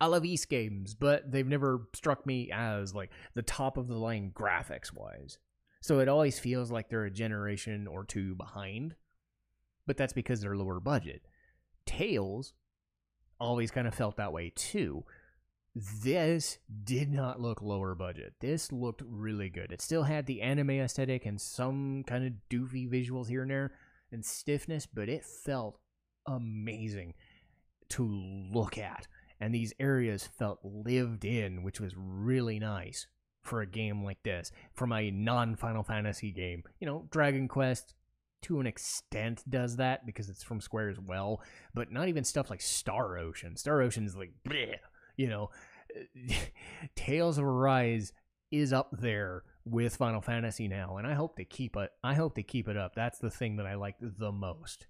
I 0.00 0.06
love 0.06 0.24
Ys 0.24 0.46
games, 0.46 0.94
but 0.94 1.30
they've 1.30 1.46
never 1.46 1.88
struck 1.94 2.24
me 2.24 2.50
as 2.52 2.94
like 2.94 3.10
the 3.34 3.42
top 3.42 3.76
of 3.76 3.86
the 3.86 3.96
line 3.96 4.32
graphics 4.34 4.92
wise. 4.92 5.38
So 5.82 5.98
it 5.98 6.08
always 6.08 6.38
feels 6.38 6.70
like 6.70 6.88
they're 6.88 7.04
a 7.04 7.10
generation 7.10 7.86
or 7.86 8.04
two 8.04 8.34
behind, 8.34 8.94
but 9.86 9.96
that's 9.96 10.12
because 10.12 10.40
they're 10.40 10.56
lower 10.56 10.80
budget. 10.80 11.22
Tales 11.86 12.52
always 13.38 13.70
kind 13.70 13.88
of 13.88 13.94
felt 13.94 14.16
that 14.16 14.32
way 14.32 14.52
too. 14.54 15.04
This 15.74 16.58
did 16.84 17.10
not 17.10 17.40
look 17.40 17.62
lower 17.62 17.94
budget. 17.94 18.34
This 18.40 18.72
looked 18.72 19.02
really 19.06 19.48
good. 19.48 19.72
It 19.72 19.80
still 19.80 20.02
had 20.02 20.26
the 20.26 20.42
anime 20.42 20.70
aesthetic 20.70 21.26
and 21.26 21.40
some 21.40 22.02
kind 22.06 22.26
of 22.26 22.32
doofy 22.50 22.88
visuals 22.90 23.28
here 23.28 23.42
and 23.42 23.50
there 23.50 23.72
and 24.10 24.24
stiffness, 24.24 24.86
but 24.86 25.08
it 25.08 25.24
felt 25.24 25.78
amazing 26.26 27.14
to 27.90 28.04
look 28.04 28.78
at. 28.78 29.06
And 29.40 29.54
these 29.54 29.72
areas 29.78 30.26
felt 30.26 30.58
lived 30.64 31.24
in, 31.24 31.62
which 31.62 31.80
was 31.80 31.94
really 31.96 32.58
nice 32.58 33.06
for 33.42 33.60
a 33.60 33.66
game 33.66 34.04
like 34.04 34.22
this. 34.22 34.52
for 34.74 34.92
a 34.92 35.10
non 35.10 35.56
Final 35.56 35.82
Fantasy 35.82 36.30
game. 36.30 36.64
You 36.78 36.86
know, 36.86 37.06
Dragon 37.10 37.48
Quest 37.48 37.94
to 38.42 38.60
an 38.60 38.66
extent 38.66 39.42
does 39.48 39.76
that 39.76 40.06
because 40.06 40.28
it's 40.28 40.42
from 40.42 40.60
Square 40.60 40.90
as 40.90 41.00
well, 41.00 41.42
but 41.74 41.92
not 41.92 42.08
even 42.08 42.24
stuff 42.24 42.50
like 42.50 42.60
Star 42.60 43.18
Ocean. 43.18 43.56
Star 43.56 43.80
Ocean 43.82 44.06
is 44.06 44.16
like, 44.16 44.32
bleh 44.48 44.76
you 45.20 45.28
know, 45.28 45.50
Tales 46.94 47.36
of 47.36 47.44
Arise 47.44 48.12
is 48.50 48.72
up 48.72 48.88
there 48.92 49.44
with 49.66 49.96
Final 49.96 50.22
Fantasy 50.22 50.66
now, 50.66 50.96
and 50.96 51.06
I 51.06 51.12
hope 51.12 51.36
they 51.36 51.44
keep 51.44 51.76
it. 51.76 51.90
I 52.02 52.14
hope 52.14 52.34
they 52.34 52.42
keep 52.42 52.68
it 52.68 52.76
up. 52.76 52.94
That's 52.94 53.18
the 53.18 53.30
thing 53.30 53.56
that 53.56 53.66
I 53.66 53.74
like 53.74 53.96
the 54.00 54.32
most. 54.32 54.86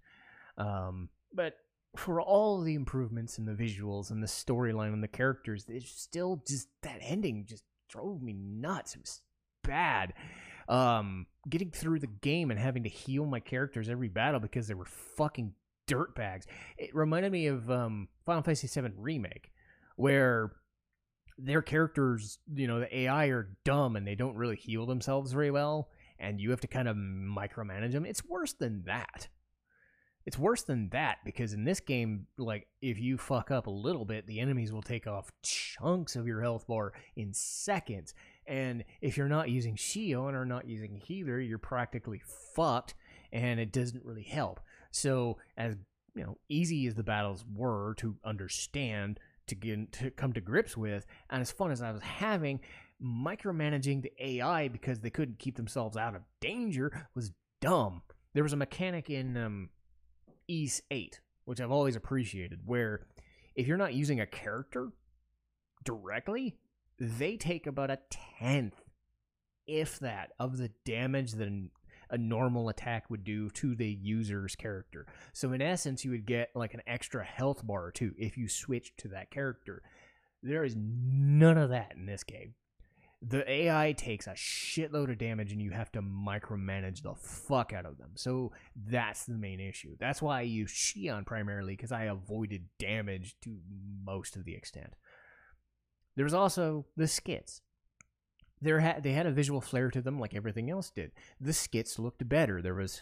Um, 0.57 1.09
but 1.35 1.55
for 1.97 2.21
all 2.21 2.61
the 2.61 2.77
improvements 2.77 3.39
in 3.39 3.45
the 3.45 3.53
visuals 3.53 4.11
and 4.11 4.23
the 4.23 4.29
storyline 4.29 4.93
and 4.93 5.03
the 5.03 5.09
characters, 5.09 5.67
it's 5.69 5.91
still 5.91 6.45
just 6.47 6.69
that 6.83 7.01
ending 7.03 7.45
just 7.49 7.65
drove 7.89 8.23
me 8.23 8.33
nuts. 8.33 8.95
It 8.95 9.01
was 9.01 9.23
bad. 9.65 10.15
Um, 10.71 11.27
getting 11.49 11.71
through 11.71 11.99
the 11.99 12.07
game 12.07 12.51
and 12.51 12.59
having 12.59 12.85
to 12.85 12.89
heal 12.89 13.27
my 13.27 13.41
characters 13.41 13.89
every 13.89 14.09
battle 14.09 14.41
because 14.41 14.69
they 14.69 14.75
were 14.75 14.85
fucking 14.85 15.53
dirtbags. 15.89 16.45
It 16.79 16.95
reminded 16.95 17.33
me 17.33 17.49
of 17.49 17.71
um, 17.71 18.09
Final 18.25 18.43
Fantasy 18.43 18.81
VII 18.81 18.93
Remake 18.97 19.51
where 19.97 20.53
their 21.37 21.63
characters, 21.63 22.39
you 22.55 22.67
know, 22.67 22.81
the 22.81 22.99
AI 23.01 23.27
are 23.27 23.57
dumb 23.65 23.97
and 23.97 24.07
they 24.07 24.15
don't 24.15 24.37
really 24.37 24.57
heal 24.57 24.87
themselves 24.87 25.33
very 25.33 25.51
well, 25.51 25.89
and 26.19 26.41
you 26.41 26.51
have 26.51 26.61
to 26.61 26.67
kind 26.67 26.89
of 26.89 26.97
micromanage 26.97 27.93
them. 27.93 28.07
It's 28.07 28.25
worse 28.25 28.53
than 28.53 28.83
that. 28.87 29.29
It's 30.27 30.39
worse 30.39 30.63
than 30.63 30.91
that 30.91 31.19
because 31.25 31.55
in 31.55 31.65
this 31.65 31.81
game, 31.81 32.27
like, 32.37 32.67
if 32.83 32.99
you 33.01 33.17
fuck 33.17 33.51
up 33.51 33.67
a 33.67 33.71
little 33.71 34.05
bit, 34.05 34.27
the 34.27 34.39
enemies 34.39 34.71
will 34.71 34.83
take 34.83 35.07
off 35.07 35.33
chunks 35.43 36.15
of 36.15 36.27
your 36.27 36.43
health 36.43 36.67
bar 36.67 36.93
in 37.17 37.33
seconds. 37.33 38.15
And 38.51 38.85
if 39.01 39.17
you're 39.17 39.29
not 39.29 39.49
using 39.49 39.77
Shionne 39.77 40.35
or 40.35 40.45
not 40.45 40.69
using 40.69 40.97
Healer, 40.97 41.39
you're 41.39 41.57
practically 41.57 42.21
fucked, 42.57 42.95
and 43.33 43.61
it 43.61 43.71
doesn't 43.71 44.05
really 44.05 44.25
help. 44.25 44.59
So, 44.91 45.39
as 45.57 45.77
you 46.17 46.25
know, 46.25 46.37
easy 46.49 46.89
as 46.89 46.97
the 46.97 47.05
battles 47.05 47.45
were 47.55 47.95
to 47.99 48.17
understand, 48.25 49.21
to 49.47 49.55
get 49.55 49.93
to 49.93 50.11
come 50.11 50.33
to 50.33 50.41
grips 50.41 50.77
with, 50.77 51.07
and 51.31 51.41
as 51.41 51.53
fun 51.53 51.71
as 51.71 51.81
I 51.81 51.93
was 51.93 52.03
having, 52.03 52.59
micromanaging 53.01 54.03
the 54.03 54.13
AI 54.19 54.67
because 54.67 54.99
they 54.99 55.11
couldn't 55.11 55.39
keep 55.39 55.57
themselves 55.57 55.97
out 55.97 56.17
of 56.17 56.23
danger 56.41 57.07
was 57.15 57.31
dumb. 57.61 58.03
There 58.35 58.43
was 58.43 58.53
a 58.53 58.57
mechanic 58.57 59.11
in 59.11 59.37
um, 59.37 59.69
Ys 60.49 60.83
8, 60.91 61.21
which 61.45 61.61
I've 61.61 61.71
always 61.71 61.95
appreciated, 61.95 62.61
where 62.65 63.07
if 63.55 63.69
you're 63.69 63.77
not 63.77 63.95
using 63.95 64.21
a 64.21 64.27
character 64.27 64.91
directly, 65.85 66.57
they 67.01 67.37
take 67.37 67.67
about 67.67 67.91
a 67.91 67.99
tenth, 68.39 68.83
if 69.67 69.99
that, 70.01 70.33
of 70.39 70.59
the 70.59 70.71
damage 70.85 71.33
that 71.33 71.49
a 72.11 72.19
normal 72.19 72.69
attack 72.69 73.09
would 73.09 73.25
do 73.25 73.49
to 73.51 73.75
the 73.75 73.89
user's 73.89 74.55
character. 74.55 75.07
So 75.33 75.53
in 75.53 75.63
essence, 75.63 76.05
you 76.05 76.11
would 76.11 76.27
get 76.27 76.51
like 76.55 76.75
an 76.75 76.83
extra 76.87 77.25
health 77.25 77.67
bar 77.67 77.87
or 77.87 77.91
two 77.91 78.13
if 78.19 78.37
you 78.37 78.49
switched 78.49 78.99
to 78.99 79.09
that 79.09 79.31
character. 79.31 79.83
There 80.43 80.65
is 80.65 80.77
none 80.77 81.57
of 81.57 81.71
that 81.71 81.95
in 81.97 82.07
this 82.07 82.23
game. 82.23 82.55
The 83.23 83.49
AI 83.51 83.93
takes 83.93 84.27
a 84.27 84.31
shitload 84.31 85.11
of 85.11 85.19
damage 85.19 85.53
and 85.53 85.61
you 85.61 85.71
have 85.73 85.93
to 85.93 86.01
micromanage 86.01 87.03
the 87.03 87.15
fuck 87.15 87.73
out 87.75 87.85
of 87.85 87.99
them. 87.99 88.13
So 88.15 88.53
that's 88.75 89.25
the 89.25 89.35
main 89.35 89.61
issue. 89.61 89.97
That's 90.01 90.23
why 90.23 90.39
I 90.39 90.43
use 90.43 90.73
Shionne 90.73 91.27
primarily 91.27 91.75
because 91.77 91.93
I 91.93 92.05
avoided 92.05 92.65
damage 92.79 93.37
to 93.43 93.59
most 94.05 94.37
of 94.37 94.45
the 94.45 94.55
extent. 94.55 94.95
There's 96.21 96.35
also 96.35 96.85
the 96.99 97.09
skits 97.09 97.63
there 98.61 98.81
had 98.81 99.03
they 99.03 99.13
had 99.13 99.27
a 99.27 99.33
visual 99.33 99.61
flair 99.61 99.91
to 99.91 100.03
them 100.03 100.19
like 100.19 100.35
everything 100.35 100.71
else 100.71 100.91
did. 100.91 101.13
The 101.41 101.53
skits 101.53 101.99
looked 101.99 102.29
better. 102.29 102.61
There 102.61 102.75
was 102.75 103.01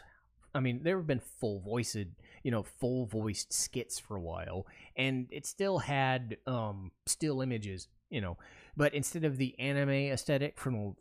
I 0.54 0.60
mean, 0.60 0.82
there 0.82 0.96
have 0.96 1.06
been 1.06 1.20
full 1.20 1.60
voiced, 1.60 2.06
you 2.42 2.50
know, 2.50 2.62
full 2.62 3.06
voiced 3.06 3.52
skits 3.52 3.98
for 3.98 4.16
a 4.16 4.20
while, 4.20 4.66
and 4.96 5.26
it 5.30 5.46
still 5.46 5.78
had 5.78 6.36
um 6.46 6.92
still 7.06 7.40
images, 7.40 7.88
you 8.08 8.20
know, 8.20 8.38
but 8.76 8.94
instead 8.94 9.24
of 9.24 9.36
the 9.36 9.58
anime 9.58 9.90
aesthetic 9.90 10.58
from 10.58 10.94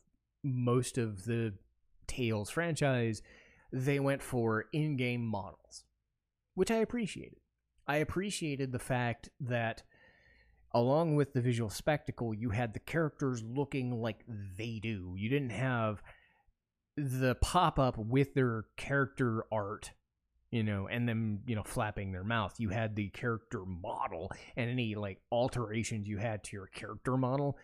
most 0.44 0.98
of 0.98 1.26
the 1.26 1.54
Tales 2.08 2.50
franchise, 2.50 3.22
they 3.72 4.00
went 4.00 4.24
for 4.24 4.66
in-game 4.72 5.26
models, 5.26 5.84
which 6.56 6.72
I 6.72 6.78
appreciated. 6.78 7.40
I 7.86 7.98
appreciated 7.98 8.72
the 8.72 8.80
fact 8.80 9.30
that 9.40 9.84
along 10.74 11.16
with 11.16 11.34
the 11.34 11.42
visual 11.42 11.70
spectacle, 11.70 12.34
you 12.34 12.50
had 12.50 12.74
the 12.74 12.80
characters 12.80 13.44
looking 13.44 14.02
like 14.02 14.24
they 14.58 14.80
do. 14.82 15.14
You 15.18 15.30
didn't 15.30 15.52
have 15.52 16.02
the 16.96 17.36
pop 17.42 17.80
up 17.80 17.98
with 17.98 18.34
their 18.34 18.66
character 18.76 19.46
art, 19.52 19.92
you 20.52 20.64
know, 20.64 20.88
and 20.88 21.08
them, 21.08 21.40
you 21.46 21.56
know, 21.56 21.64
flapping 21.64 22.12
their 22.12 22.24
mouth. 22.24 22.56
You 22.58 22.70
had 22.70 22.96
the 22.96 23.10
character 23.10 23.64
model 23.66 24.32
and 24.56 24.70
any 24.70 24.96
like 24.96 25.20
alterations 25.32 26.08
you 26.08 26.18
had 26.18 26.44
to 26.46 26.56
your 26.56 26.68
character 26.68 27.18
model 27.18 27.58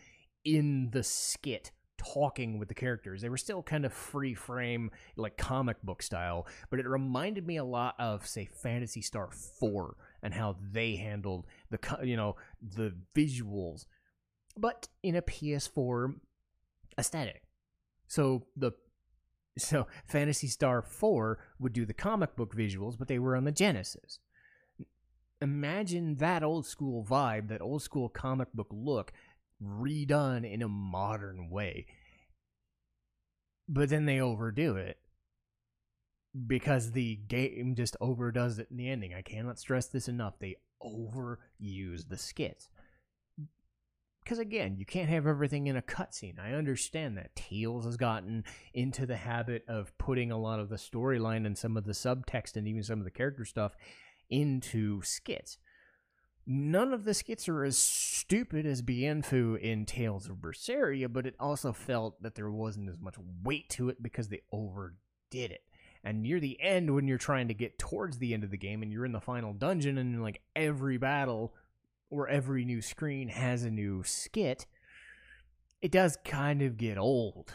in 0.46 0.90
the 0.92 1.04
skit 1.04 1.72
talking 2.04 2.60
with 2.60 2.68
the 2.68 2.74
characters. 2.74 3.22
They 3.22 3.30
were 3.30 3.38
still 3.38 3.64
kind 3.64 3.86
of 3.86 3.94
free 3.94 4.34
frame, 4.34 4.92
like 5.16 5.38
comic 5.38 5.82
book 5.84 6.02
style, 6.02 6.48
but 6.70 6.80
it 6.80 6.88
reminded 6.88 7.46
me 7.48 7.58
a 7.58 7.64
lot 7.64 7.96
of, 8.00 8.26
say, 8.26 8.50
Phantasy 8.62 9.02
Star 9.02 9.30
4 9.32 9.96
and 10.22 10.34
how 10.34 10.58
they 10.72 10.96
handled 10.96 11.46
the, 11.70 11.80
you 12.04 12.18
know, 12.18 12.36
the 12.62 12.94
visuals, 13.16 13.86
but 14.58 14.88
in 15.02 15.16
a 15.16 15.22
PS4 15.22 16.16
aesthetic. 16.98 17.44
So 18.08 18.46
the 18.56 18.74
so 19.58 19.88
Phantasy 20.08 20.48
Star 20.48 20.82
4 20.82 21.40
would 21.60 21.74
do 21.74 21.86
the 21.86 21.94
comic 21.94 22.36
book 22.36 22.56
visuals, 22.56 22.98
but 22.98 23.08
they 23.08 23.20
were 23.20 23.36
on 23.36 23.44
the 23.44 23.52
Genesis. 23.52 24.20
Imagine 25.42 26.16
that 26.16 26.44
old 26.44 26.66
school 26.66 27.06
vibe, 27.06 27.50
that 27.50 27.62
old 27.62 27.84
school 27.84 28.10
comic 28.10 28.52
book 28.54 28.68
look 28.72 29.12
redone 29.66 30.52
in 30.52 30.62
a 30.62 30.68
modern 30.68 31.50
way. 31.50 31.86
But 33.68 33.90
then 33.90 34.06
they 34.06 34.20
overdo 34.20 34.76
it 34.76 34.98
because 36.48 36.92
the 36.92 37.16
game 37.28 37.76
just 37.76 37.96
overdoes 38.02 38.60
it 38.60 38.68
in 38.72 38.78
the 38.78 38.90
ending. 38.90 39.14
I 39.14 39.22
cannot 39.22 39.60
stress 39.60 39.88
this 39.88 40.08
enough. 40.08 40.40
They 40.40 40.58
overuse 40.82 42.10
the 42.10 42.18
skits. 42.18 42.70
Because 44.24 44.40
again, 44.40 44.78
you 44.78 44.86
can't 44.86 45.10
have 45.10 45.28
everything 45.28 45.68
in 45.68 45.76
a 45.76 45.82
cutscene. 45.82 46.40
I 46.40 46.54
understand 46.54 47.18
that. 47.18 47.36
Tales 47.36 47.86
has 47.86 47.98
gotten 47.98 48.46
into 48.74 49.06
the 49.06 49.18
habit 49.18 49.66
of 49.68 49.98
putting 49.98 50.32
a 50.32 50.40
lot 50.40 50.60
of 50.60 50.70
the 50.70 50.78
storyline 50.78 51.46
and 51.46 51.58
some 51.58 51.76
of 51.76 51.84
the 51.84 51.92
subtext 51.92 52.56
and 52.56 52.68
even 52.68 52.84
some 52.84 53.00
of 53.00 53.06
the 53.06 53.12
character 53.12 53.44
stuff 53.44 53.76
into 54.30 55.02
skits. 55.02 55.58
None 56.46 56.94
of 56.94 57.06
the 57.06 57.14
skits 57.14 57.48
are 57.48 57.64
as 57.64 57.78
stupid 57.78 58.66
as 58.66 58.82
Bienfu 58.82 59.58
in 59.60 59.86
Tales 59.86 60.28
of 60.28 60.38
Berseria, 60.38 61.12
but 61.12 61.26
it 61.26 61.36
also 61.40 61.72
felt 61.72 62.22
that 62.22 62.36
there 62.36 62.52
wasn't 62.52 62.90
as 62.90 63.00
much 63.00 63.16
weight 63.44 63.70
to 63.70 63.90
it 63.90 64.04
because 64.04 64.28
they 64.28 64.42
overdid 64.52 65.52
it. 65.52 65.64
And 66.04 66.22
near 66.22 66.42
the 66.42 66.60
end, 66.62 66.94
when 66.94 67.08
you're 67.08 67.18
trying 67.18 67.48
to 67.48 67.54
get 67.54 67.80
towards 67.80 68.18
the 68.18 68.34
end 68.34 68.44
of 68.44 68.52
the 68.52 68.58
game 68.58 68.84
and 68.84 68.92
you're 68.92 69.06
in 69.06 69.14
the 69.14 69.22
final 69.22 69.54
dungeon 69.54 69.98
and 69.98 70.22
like 70.22 70.42
every 70.54 70.98
battle 70.98 71.54
or 72.10 72.28
every 72.28 72.66
new 72.66 72.82
screen 72.82 73.30
has 73.30 73.64
a 73.64 73.72
new 73.72 74.04
skit, 74.04 74.66
it 75.82 75.92
does 75.92 76.18
kind 76.26 76.62
of 76.62 76.76
get 76.76 76.98
old. 76.98 77.54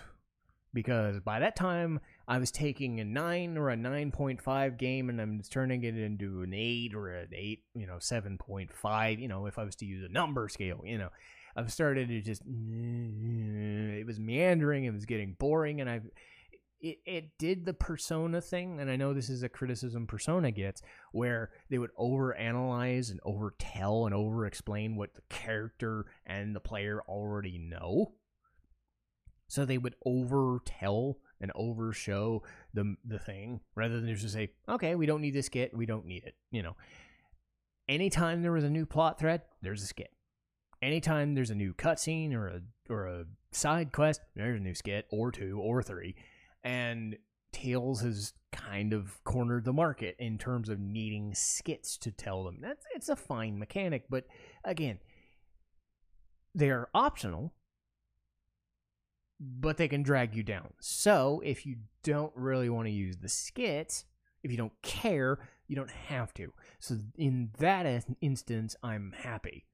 Because 0.75 1.21
by 1.21 1.41
that 1.41 1.57
time, 1.57 2.01
I 2.27 2.39
was 2.39 2.51
taking 2.51 3.01
a 3.01 3.05
9 3.05 3.57
or 3.57 3.71
a 3.71 3.77
9.5 3.77 4.77
game 4.77 5.09
and 5.09 5.21
I'm 5.21 5.41
turning 5.51 5.83
it 5.83 5.97
into 5.97 6.43
an 6.43 6.53
8 6.53 6.95
or 6.95 7.09
an 7.09 7.29
8, 7.33 7.65
you 7.75 7.87
know, 7.87 7.97
7.5, 7.97 9.21
you 9.21 9.29
know, 9.29 9.47
if 9.47 9.59
I 9.59 9.65
was 9.65 9.77
to 9.77 9.87
use 9.87 10.05
a 10.05 10.13
number 10.13 10.49
scale, 10.49 10.83
you 10.85 10.99
know. 10.99 11.09
I've 11.57 11.73
started 11.73 12.09
to 12.09 12.21
just 12.21 12.43
it 12.43 14.07
was 14.07 14.21
meandering, 14.21 14.85
it 14.85 14.93
was 14.93 15.07
getting 15.07 15.35
boring 15.41 15.81
and 15.81 15.91
I've 15.91 16.09
it, 16.81 16.99
it 17.05 17.39
did 17.39 17.65
the 17.65 17.75
persona 17.75 18.41
thing 18.41 18.81
and 18.81 18.91
i 18.91 18.97
know 18.97 19.13
this 19.13 19.29
is 19.29 19.43
a 19.43 19.49
criticism 19.49 20.07
persona 20.07 20.51
gets 20.51 20.83
where 21.13 21.51
they 21.71 21.79
would 21.79 21.95
overanalyze 21.99 23.11
and 23.11 23.21
overtell 23.23 24.07
and 24.07 24.15
over 24.15 24.47
explain 24.47 24.97
what 24.97 25.15
the 25.15 25.23
character 25.29 26.07
and 26.27 26.55
the 26.55 26.61
player 26.61 27.03
already 27.09 27.59
know 27.59 28.13
so 29.49 29.65
they 29.65 29.79
would 29.79 29.97
overtell 30.07 31.17
and 31.41 31.51
overshow 31.55 32.41
the 32.75 32.97
the 33.05 33.19
thing 33.19 33.61
rather 33.75 34.01
than 34.01 34.15
just 34.15 34.35
say, 34.35 34.51
okay, 34.69 34.95
we 34.95 35.07
don't 35.07 35.23
need 35.23 35.35
this 35.35 35.47
skit, 35.47 35.77
we 35.77 35.87
don't 35.87 36.07
need 36.07 36.25
it. 36.25 36.35
You 36.51 36.63
know, 36.63 36.77
anytime 37.89 38.43
there 38.43 38.53
was 38.53 38.65
a 38.65 38.71
new 38.71 38.87
plot 38.87 39.19
thread, 39.19 39.43
there's 39.63 39.83
a 39.83 39.87
skit. 39.87 40.11
Anytime 40.81 41.35
there's 41.35 41.51
a 41.51 41.57
new 41.57 41.75
cutscene 41.75 42.35
or 42.35 42.49
a 42.49 42.61
or 42.89 43.07
a 43.07 43.25
side 43.51 43.93
quest, 43.93 44.21
there's 44.37 44.61
a 44.61 44.63
new 44.63 44.75
skit 44.75 45.07
or 45.11 45.33
two 45.33 45.59
or 45.61 45.83
three, 45.83 46.15
and 46.63 47.17
Tales 47.53 48.03
has 48.03 48.35
kind 48.53 48.93
of 48.93 49.23
cornered 49.25 49.65
the 49.65 49.73
market 49.73 50.17
in 50.19 50.39
terms 50.39 50.69
of 50.69 50.79
needing 50.79 51.35
skits 51.35 51.97
to 51.99 52.11
tell 52.11 52.45
them. 52.45 52.59
That's 52.61 52.85
it's 52.95 53.09
a 53.09 53.17
fine 53.17 53.59
mechanic, 53.59 54.05
but 54.09 54.27
again, 54.65 54.99
they're 56.55 56.89
optional 56.95 57.53
but 59.41 59.77
they 59.77 59.89
can 59.89 60.03
drag 60.03 60.35
you 60.35 60.43
down. 60.43 60.73
So 60.81 61.41
if 61.45 61.65
you 61.65 61.77
don't 62.03 62.33
really 62.35 62.69
want 62.69 62.87
to 62.87 62.93
use 62.93 63.17
the 63.17 63.29
skit, 63.29 64.05
if 64.43 64.51
you 64.51 64.57
don't 64.57 64.73
care, 64.83 65.39
you 65.67 65.77
don't 65.77 65.91
have 65.91 66.35
to. 66.35 66.53
So 66.81 66.97
in 67.17 67.51
that 67.59 68.05
instance, 68.21 68.77
I'm 68.83 69.15
happy. 69.17 69.67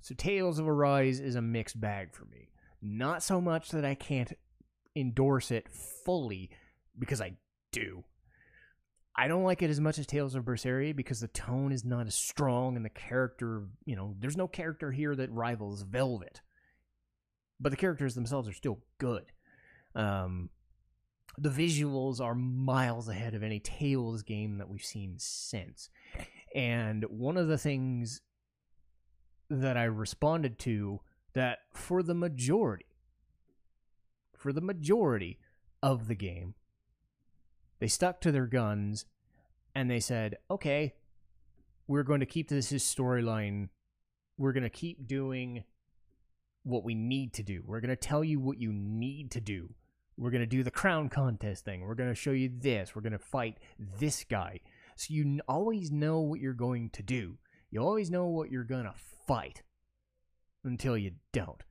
So 0.00 0.14
Tales 0.14 0.58
of 0.58 0.68
Arise 0.68 1.20
is 1.20 1.34
a 1.34 1.42
mixed 1.42 1.80
bag 1.80 2.14
for 2.14 2.24
me. 2.26 2.48
Not 2.80 3.22
so 3.22 3.40
much 3.40 3.70
that 3.70 3.84
I 3.84 3.94
can't 3.94 4.32
endorse 4.94 5.50
it 5.50 5.68
fully, 5.68 6.50
because 6.98 7.20
I 7.20 7.34
do. 7.72 8.04
I 9.14 9.28
don't 9.28 9.44
like 9.44 9.62
it 9.62 9.70
as 9.70 9.80
much 9.80 9.98
as 9.98 10.06
Tales 10.06 10.34
of 10.34 10.44
Berseria 10.44 10.94
because 10.94 11.20
the 11.20 11.28
tone 11.28 11.72
is 11.72 11.84
not 11.84 12.06
as 12.06 12.14
strong 12.14 12.76
and 12.76 12.84
the 12.84 12.90
character, 12.90 13.64
you 13.84 13.96
know, 13.96 14.14
there's 14.18 14.36
no 14.36 14.46
character 14.46 14.92
here 14.92 15.16
that 15.16 15.32
rivals 15.32 15.82
Velvet 15.82 16.40
but 17.60 17.70
the 17.70 17.76
characters 17.76 18.14
themselves 18.14 18.48
are 18.48 18.52
still 18.52 18.80
good. 18.98 19.24
Um, 19.94 20.50
the 21.38 21.50
visuals 21.50 22.20
are 22.20 22.34
miles 22.34 23.08
ahead 23.08 23.34
of 23.34 23.42
any 23.42 23.60
Tales 23.60 24.22
game 24.22 24.58
that 24.58 24.68
we've 24.68 24.84
seen 24.84 25.14
since. 25.18 25.90
And 26.54 27.04
one 27.04 27.36
of 27.36 27.48
the 27.48 27.58
things 27.58 28.22
that 29.50 29.76
I 29.76 29.84
responded 29.84 30.58
to 30.60 31.00
that 31.34 31.58
for 31.74 32.02
the 32.02 32.14
majority, 32.14 32.86
for 34.36 34.52
the 34.52 34.60
majority 34.60 35.38
of 35.82 36.08
the 36.08 36.14
game, 36.14 36.54
they 37.78 37.88
stuck 37.88 38.20
to 38.22 38.32
their 38.32 38.46
guns 38.46 39.04
and 39.74 39.90
they 39.90 40.00
said, 40.00 40.36
okay, 40.50 40.94
we're 41.86 42.02
going 42.02 42.20
to 42.20 42.26
keep 42.26 42.48
this 42.48 42.72
storyline. 42.72 43.68
We're 44.38 44.52
going 44.52 44.62
to 44.62 44.70
keep 44.70 45.06
doing 45.06 45.64
what 46.66 46.84
we 46.84 46.96
need 46.96 47.32
to 47.34 47.44
do. 47.44 47.62
We're 47.64 47.80
going 47.80 47.90
to 47.90 47.96
tell 47.96 48.24
you 48.24 48.40
what 48.40 48.58
you 48.58 48.72
need 48.72 49.30
to 49.30 49.40
do. 49.40 49.72
We're 50.18 50.32
going 50.32 50.40
to 50.40 50.46
do 50.46 50.64
the 50.64 50.70
crown 50.70 51.08
contest 51.08 51.64
thing. 51.64 51.82
We're 51.82 51.94
going 51.94 52.08
to 52.08 52.14
show 52.14 52.32
you 52.32 52.50
this. 52.52 52.94
We're 52.94 53.02
going 53.02 53.12
to 53.12 53.18
fight 53.20 53.58
this 54.00 54.24
guy. 54.24 54.60
So 54.96 55.14
you 55.14 55.40
always 55.46 55.92
know 55.92 56.20
what 56.20 56.40
you're 56.40 56.54
going 56.54 56.90
to 56.90 57.02
do. 57.04 57.38
You 57.70 57.80
always 57.80 58.10
know 58.10 58.26
what 58.26 58.50
you're 58.50 58.64
going 58.64 58.86
to 58.86 58.94
fight 59.28 59.62
until 60.64 60.98
you 60.98 61.12
don't. 61.32 61.62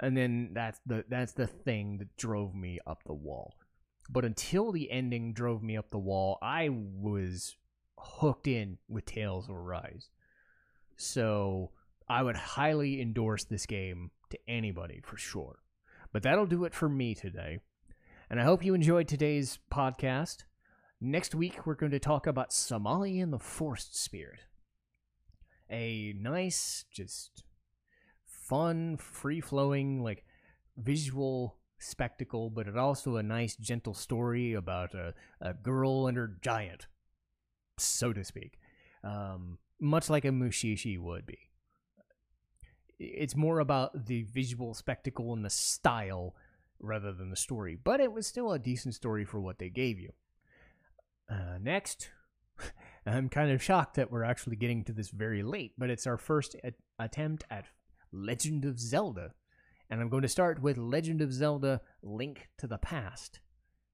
And 0.00 0.14
then 0.14 0.50
that's 0.52 0.80
the 0.84 1.04
that's 1.08 1.32
the 1.32 1.46
thing 1.46 1.96
that 1.98 2.14
drove 2.18 2.54
me 2.54 2.78
up 2.86 3.04
the 3.06 3.14
wall. 3.14 3.54
But 4.10 4.26
until 4.26 4.70
the 4.70 4.90
ending 4.90 5.32
drove 5.32 5.62
me 5.62 5.78
up 5.78 5.90
the 5.90 5.98
wall, 5.98 6.38
I 6.42 6.68
was 6.68 7.56
hooked 7.98 8.46
in 8.46 8.76
with 8.86 9.06
Tales 9.06 9.48
of 9.48 9.56
Arise. 9.56 10.10
So 10.98 11.70
I 12.08 12.22
would 12.22 12.36
highly 12.36 13.00
endorse 13.00 13.44
this 13.44 13.64
game 13.64 14.10
to 14.30 14.38
anybody 14.48 15.00
for 15.04 15.16
sure. 15.16 15.60
But 16.12 16.22
that'll 16.22 16.46
do 16.46 16.64
it 16.64 16.74
for 16.74 16.88
me 16.88 17.14
today. 17.14 17.58
And 18.30 18.40
I 18.40 18.44
hope 18.44 18.64
you 18.64 18.74
enjoyed 18.74 19.08
today's 19.08 19.58
podcast. 19.72 20.44
Next 21.00 21.34
week, 21.34 21.66
we're 21.66 21.74
going 21.74 21.92
to 21.92 21.98
talk 21.98 22.26
about 22.26 22.52
Somali 22.52 23.20
and 23.20 23.32
the 23.32 23.38
Forest 23.38 23.96
Spirit. 23.96 24.40
A 25.70 26.14
nice, 26.18 26.84
just 26.92 27.44
fun, 28.24 28.96
free 28.96 29.40
flowing, 29.40 30.02
like 30.02 30.24
visual 30.76 31.58
spectacle, 31.78 32.50
but 32.50 32.66
it 32.66 32.76
also 32.76 33.16
a 33.16 33.22
nice, 33.22 33.56
gentle 33.56 33.94
story 33.94 34.54
about 34.54 34.94
a, 34.94 35.14
a 35.40 35.54
girl 35.54 36.06
and 36.06 36.16
her 36.16 36.38
giant, 36.40 36.86
so 37.78 38.12
to 38.12 38.24
speak. 38.24 38.58
Um, 39.04 39.58
much 39.80 40.08
like 40.08 40.24
a 40.24 40.28
Mushishi 40.28 40.98
would 40.98 41.26
be 41.26 41.45
it's 42.98 43.36
more 43.36 43.58
about 43.58 44.06
the 44.06 44.22
visual 44.22 44.74
spectacle 44.74 45.32
and 45.32 45.44
the 45.44 45.50
style 45.50 46.34
rather 46.78 47.12
than 47.12 47.30
the 47.30 47.36
story. 47.36 47.76
But 47.82 48.00
it 48.00 48.12
was 48.12 48.26
still 48.26 48.52
a 48.52 48.58
decent 48.58 48.94
story 48.94 49.24
for 49.24 49.40
what 49.40 49.58
they 49.58 49.68
gave 49.68 49.98
you. 49.98 50.12
Uh, 51.30 51.58
next, 51.60 52.10
I'm 53.06 53.28
kind 53.28 53.50
of 53.50 53.62
shocked 53.62 53.96
that 53.96 54.10
we're 54.10 54.24
actually 54.24 54.56
getting 54.56 54.84
to 54.84 54.92
this 54.92 55.10
very 55.10 55.42
late, 55.42 55.72
but 55.78 55.90
it's 55.90 56.06
our 56.06 56.18
first 56.18 56.56
attempt 56.98 57.44
at 57.50 57.66
Legend 58.12 58.64
of 58.64 58.78
Zelda. 58.78 59.32
And 59.88 60.00
I'm 60.00 60.08
going 60.08 60.22
to 60.22 60.28
start 60.28 60.60
with 60.60 60.78
Legend 60.78 61.20
of 61.22 61.32
Zelda 61.32 61.80
Link 62.02 62.48
to 62.58 62.66
the 62.66 62.78
Past 62.78 63.40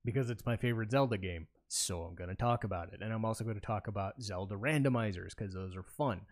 because 0.04 0.30
it's 0.30 0.46
my 0.46 0.56
favorite 0.56 0.90
Zelda 0.90 1.18
game. 1.18 1.48
So 1.68 2.02
I'm 2.02 2.14
going 2.14 2.30
to 2.30 2.36
talk 2.36 2.64
about 2.64 2.92
it. 2.92 3.00
And 3.02 3.12
I'm 3.12 3.24
also 3.24 3.44
going 3.44 3.56
to 3.58 3.66
talk 3.66 3.88
about 3.88 4.20
Zelda 4.22 4.54
randomizers 4.54 5.30
because 5.36 5.54
those 5.54 5.76
are 5.76 5.82
fun. 5.82 6.22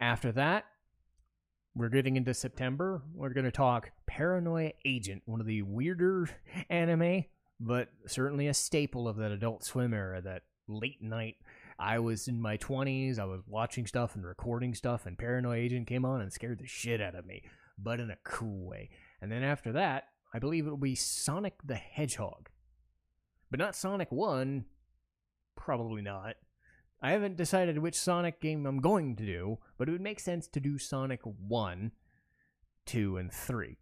After 0.00 0.32
that, 0.32 0.64
we're 1.74 1.88
getting 1.88 2.16
into 2.16 2.34
September. 2.34 3.02
We're 3.14 3.30
going 3.30 3.44
to 3.44 3.50
talk 3.50 3.90
Paranoia 4.06 4.72
Agent, 4.84 5.22
one 5.24 5.40
of 5.40 5.46
the 5.46 5.62
weirder 5.62 6.28
anime, 6.70 7.24
but 7.58 7.88
certainly 8.06 8.48
a 8.48 8.54
staple 8.54 9.08
of 9.08 9.16
that 9.16 9.32
Adult 9.32 9.64
Swim 9.64 9.94
era, 9.94 10.20
that 10.20 10.42
late 10.68 11.02
night. 11.02 11.36
I 11.78 11.98
was 11.98 12.28
in 12.28 12.40
my 12.40 12.58
20s, 12.58 13.18
I 13.18 13.24
was 13.24 13.40
watching 13.46 13.86
stuff 13.86 14.14
and 14.14 14.24
recording 14.24 14.74
stuff, 14.74 15.06
and 15.06 15.18
Paranoia 15.18 15.56
Agent 15.56 15.86
came 15.86 16.04
on 16.04 16.20
and 16.20 16.32
scared 16.32 16.60
the 16.60 16.66
shit 16.66 17.00
out 17.00 17.14
of 17.14 17.26
me, 17.26 17.42
but 17.78 17.98
in 17.98 18.10
a 18.10 18.18
cool 18.22 18.66
way. 18.68 18.90
And 19.20 19.32
then 19.32 19.42
after 19.42 19.72
that, 19.72 20.04
I 20.34 20.38
believe 20.38 20.66
it'll 20.66 20.76
be 20.76 20.94
Sonic 20.94 21.54
the 21.64 21.74
Hedgehog. 21.74 22.50
But 23.50 23.60
not 23.60 23.76
Sonic 23.76 24.12
1. 24.12 24.64
Probably 25.56 26.02
not. 26.02 26.36
I 27.04 27.10
haven't 27.10 27.36
decided 27.36 27.78
which 27.78 27.98
Sonic 27.98 28.40
game 28.40 28.64
I'm 28.64 28.80
going 28.80 29.16
to 29.16 29.26
do, 29.26 29.58
but 29.76 29.88
it 29.88 29.92
would 29.92 30.00
make 30.00 30.20
sense 30.20 30.46
to 30.46 30.60
do 30.60 30.78
Sonic 30.78 31.20
1, 31.24 31.90
2, 32.86 33.16
and 33.16 33.32
3. 33.32 33.76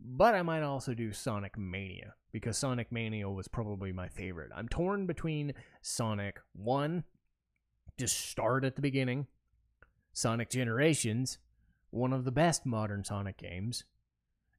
But 0.00 0.34
I 0.34 0.40
might 0.40 0.62
also 0.62 0.94
do 0.94 1.12
Sonic 1.12 1.58
Mania, 1.58 2.14
because 2.32 2.56
Sonic 2.56 2.90
Mania 2.90 3.28
was 3.28 3.48
probably 3.48 3.92
my 3.92 4.08
favorite. 4.08 4.50
I'm 4.56 4.68
torn 4.68 5.04
between 5.06 5.52
Sonic 5.82 6.40
1, 6.54 7.04
just 7.98 8.18
start 8.18 8.64
at 8.64 8.76
the 8.76 8.82
beginning, 8.82 9.26
Sonic 10.14 10.48
Generations, 10.48 11.38
one 11.90 12.14
of 12.14 12.24
the 12.24 12.32
best 12.32 12.64
modern 12.64 13.04
Sonic 13.04 13.36
games, 13.36 13.84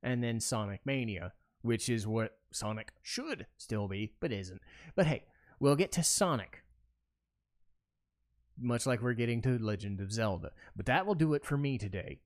and 0.03 0.23
then 0.23 0.39
Sonic 0.39 0.81
Mania, 0.85 1.33
which 1.63 1.89
is 1.89 2.05
what 2.05 2.37
Sonic 2.51 2.91
should 3.01 3.47
still 3.57 3.87
be, 3.87 4.13
but 4.19 4.31
isn't. 4.31 4.61
But 4.95 5.07
hey, 5.07 5.23
we'll 5.59 5.75
get 5.75 5.91
to 5.93 6.03
Sonic. 6.03 6.61
Much 8.59 8.85
like 8.85 9.01
we're 9.01 9.13
getting 9.13 9.41
to 9.41 9.57
Legend 9.57 9.99
of 10.01 10.11
Zelda. 10.11 10.51
But 10.75 10.85
that 10.85 11.05
will 11.05 11.15
do 11.15 11.33
it 11.33 11.45
for 11.45 11.57
me 11.57 11.77
today. 11.77 12.19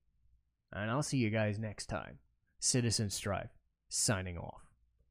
And 0.71 0.91
I'll 0.91 1.03
see 1.03 1.17
you 1.17 1.29
guys 1.29 1.57
next 1.57 1.87
time. 1.87 2.19
Citizen 2.59 3.09
Strife, 3.09 3.49
signing 3.89 4.37
off. 4.37 4.68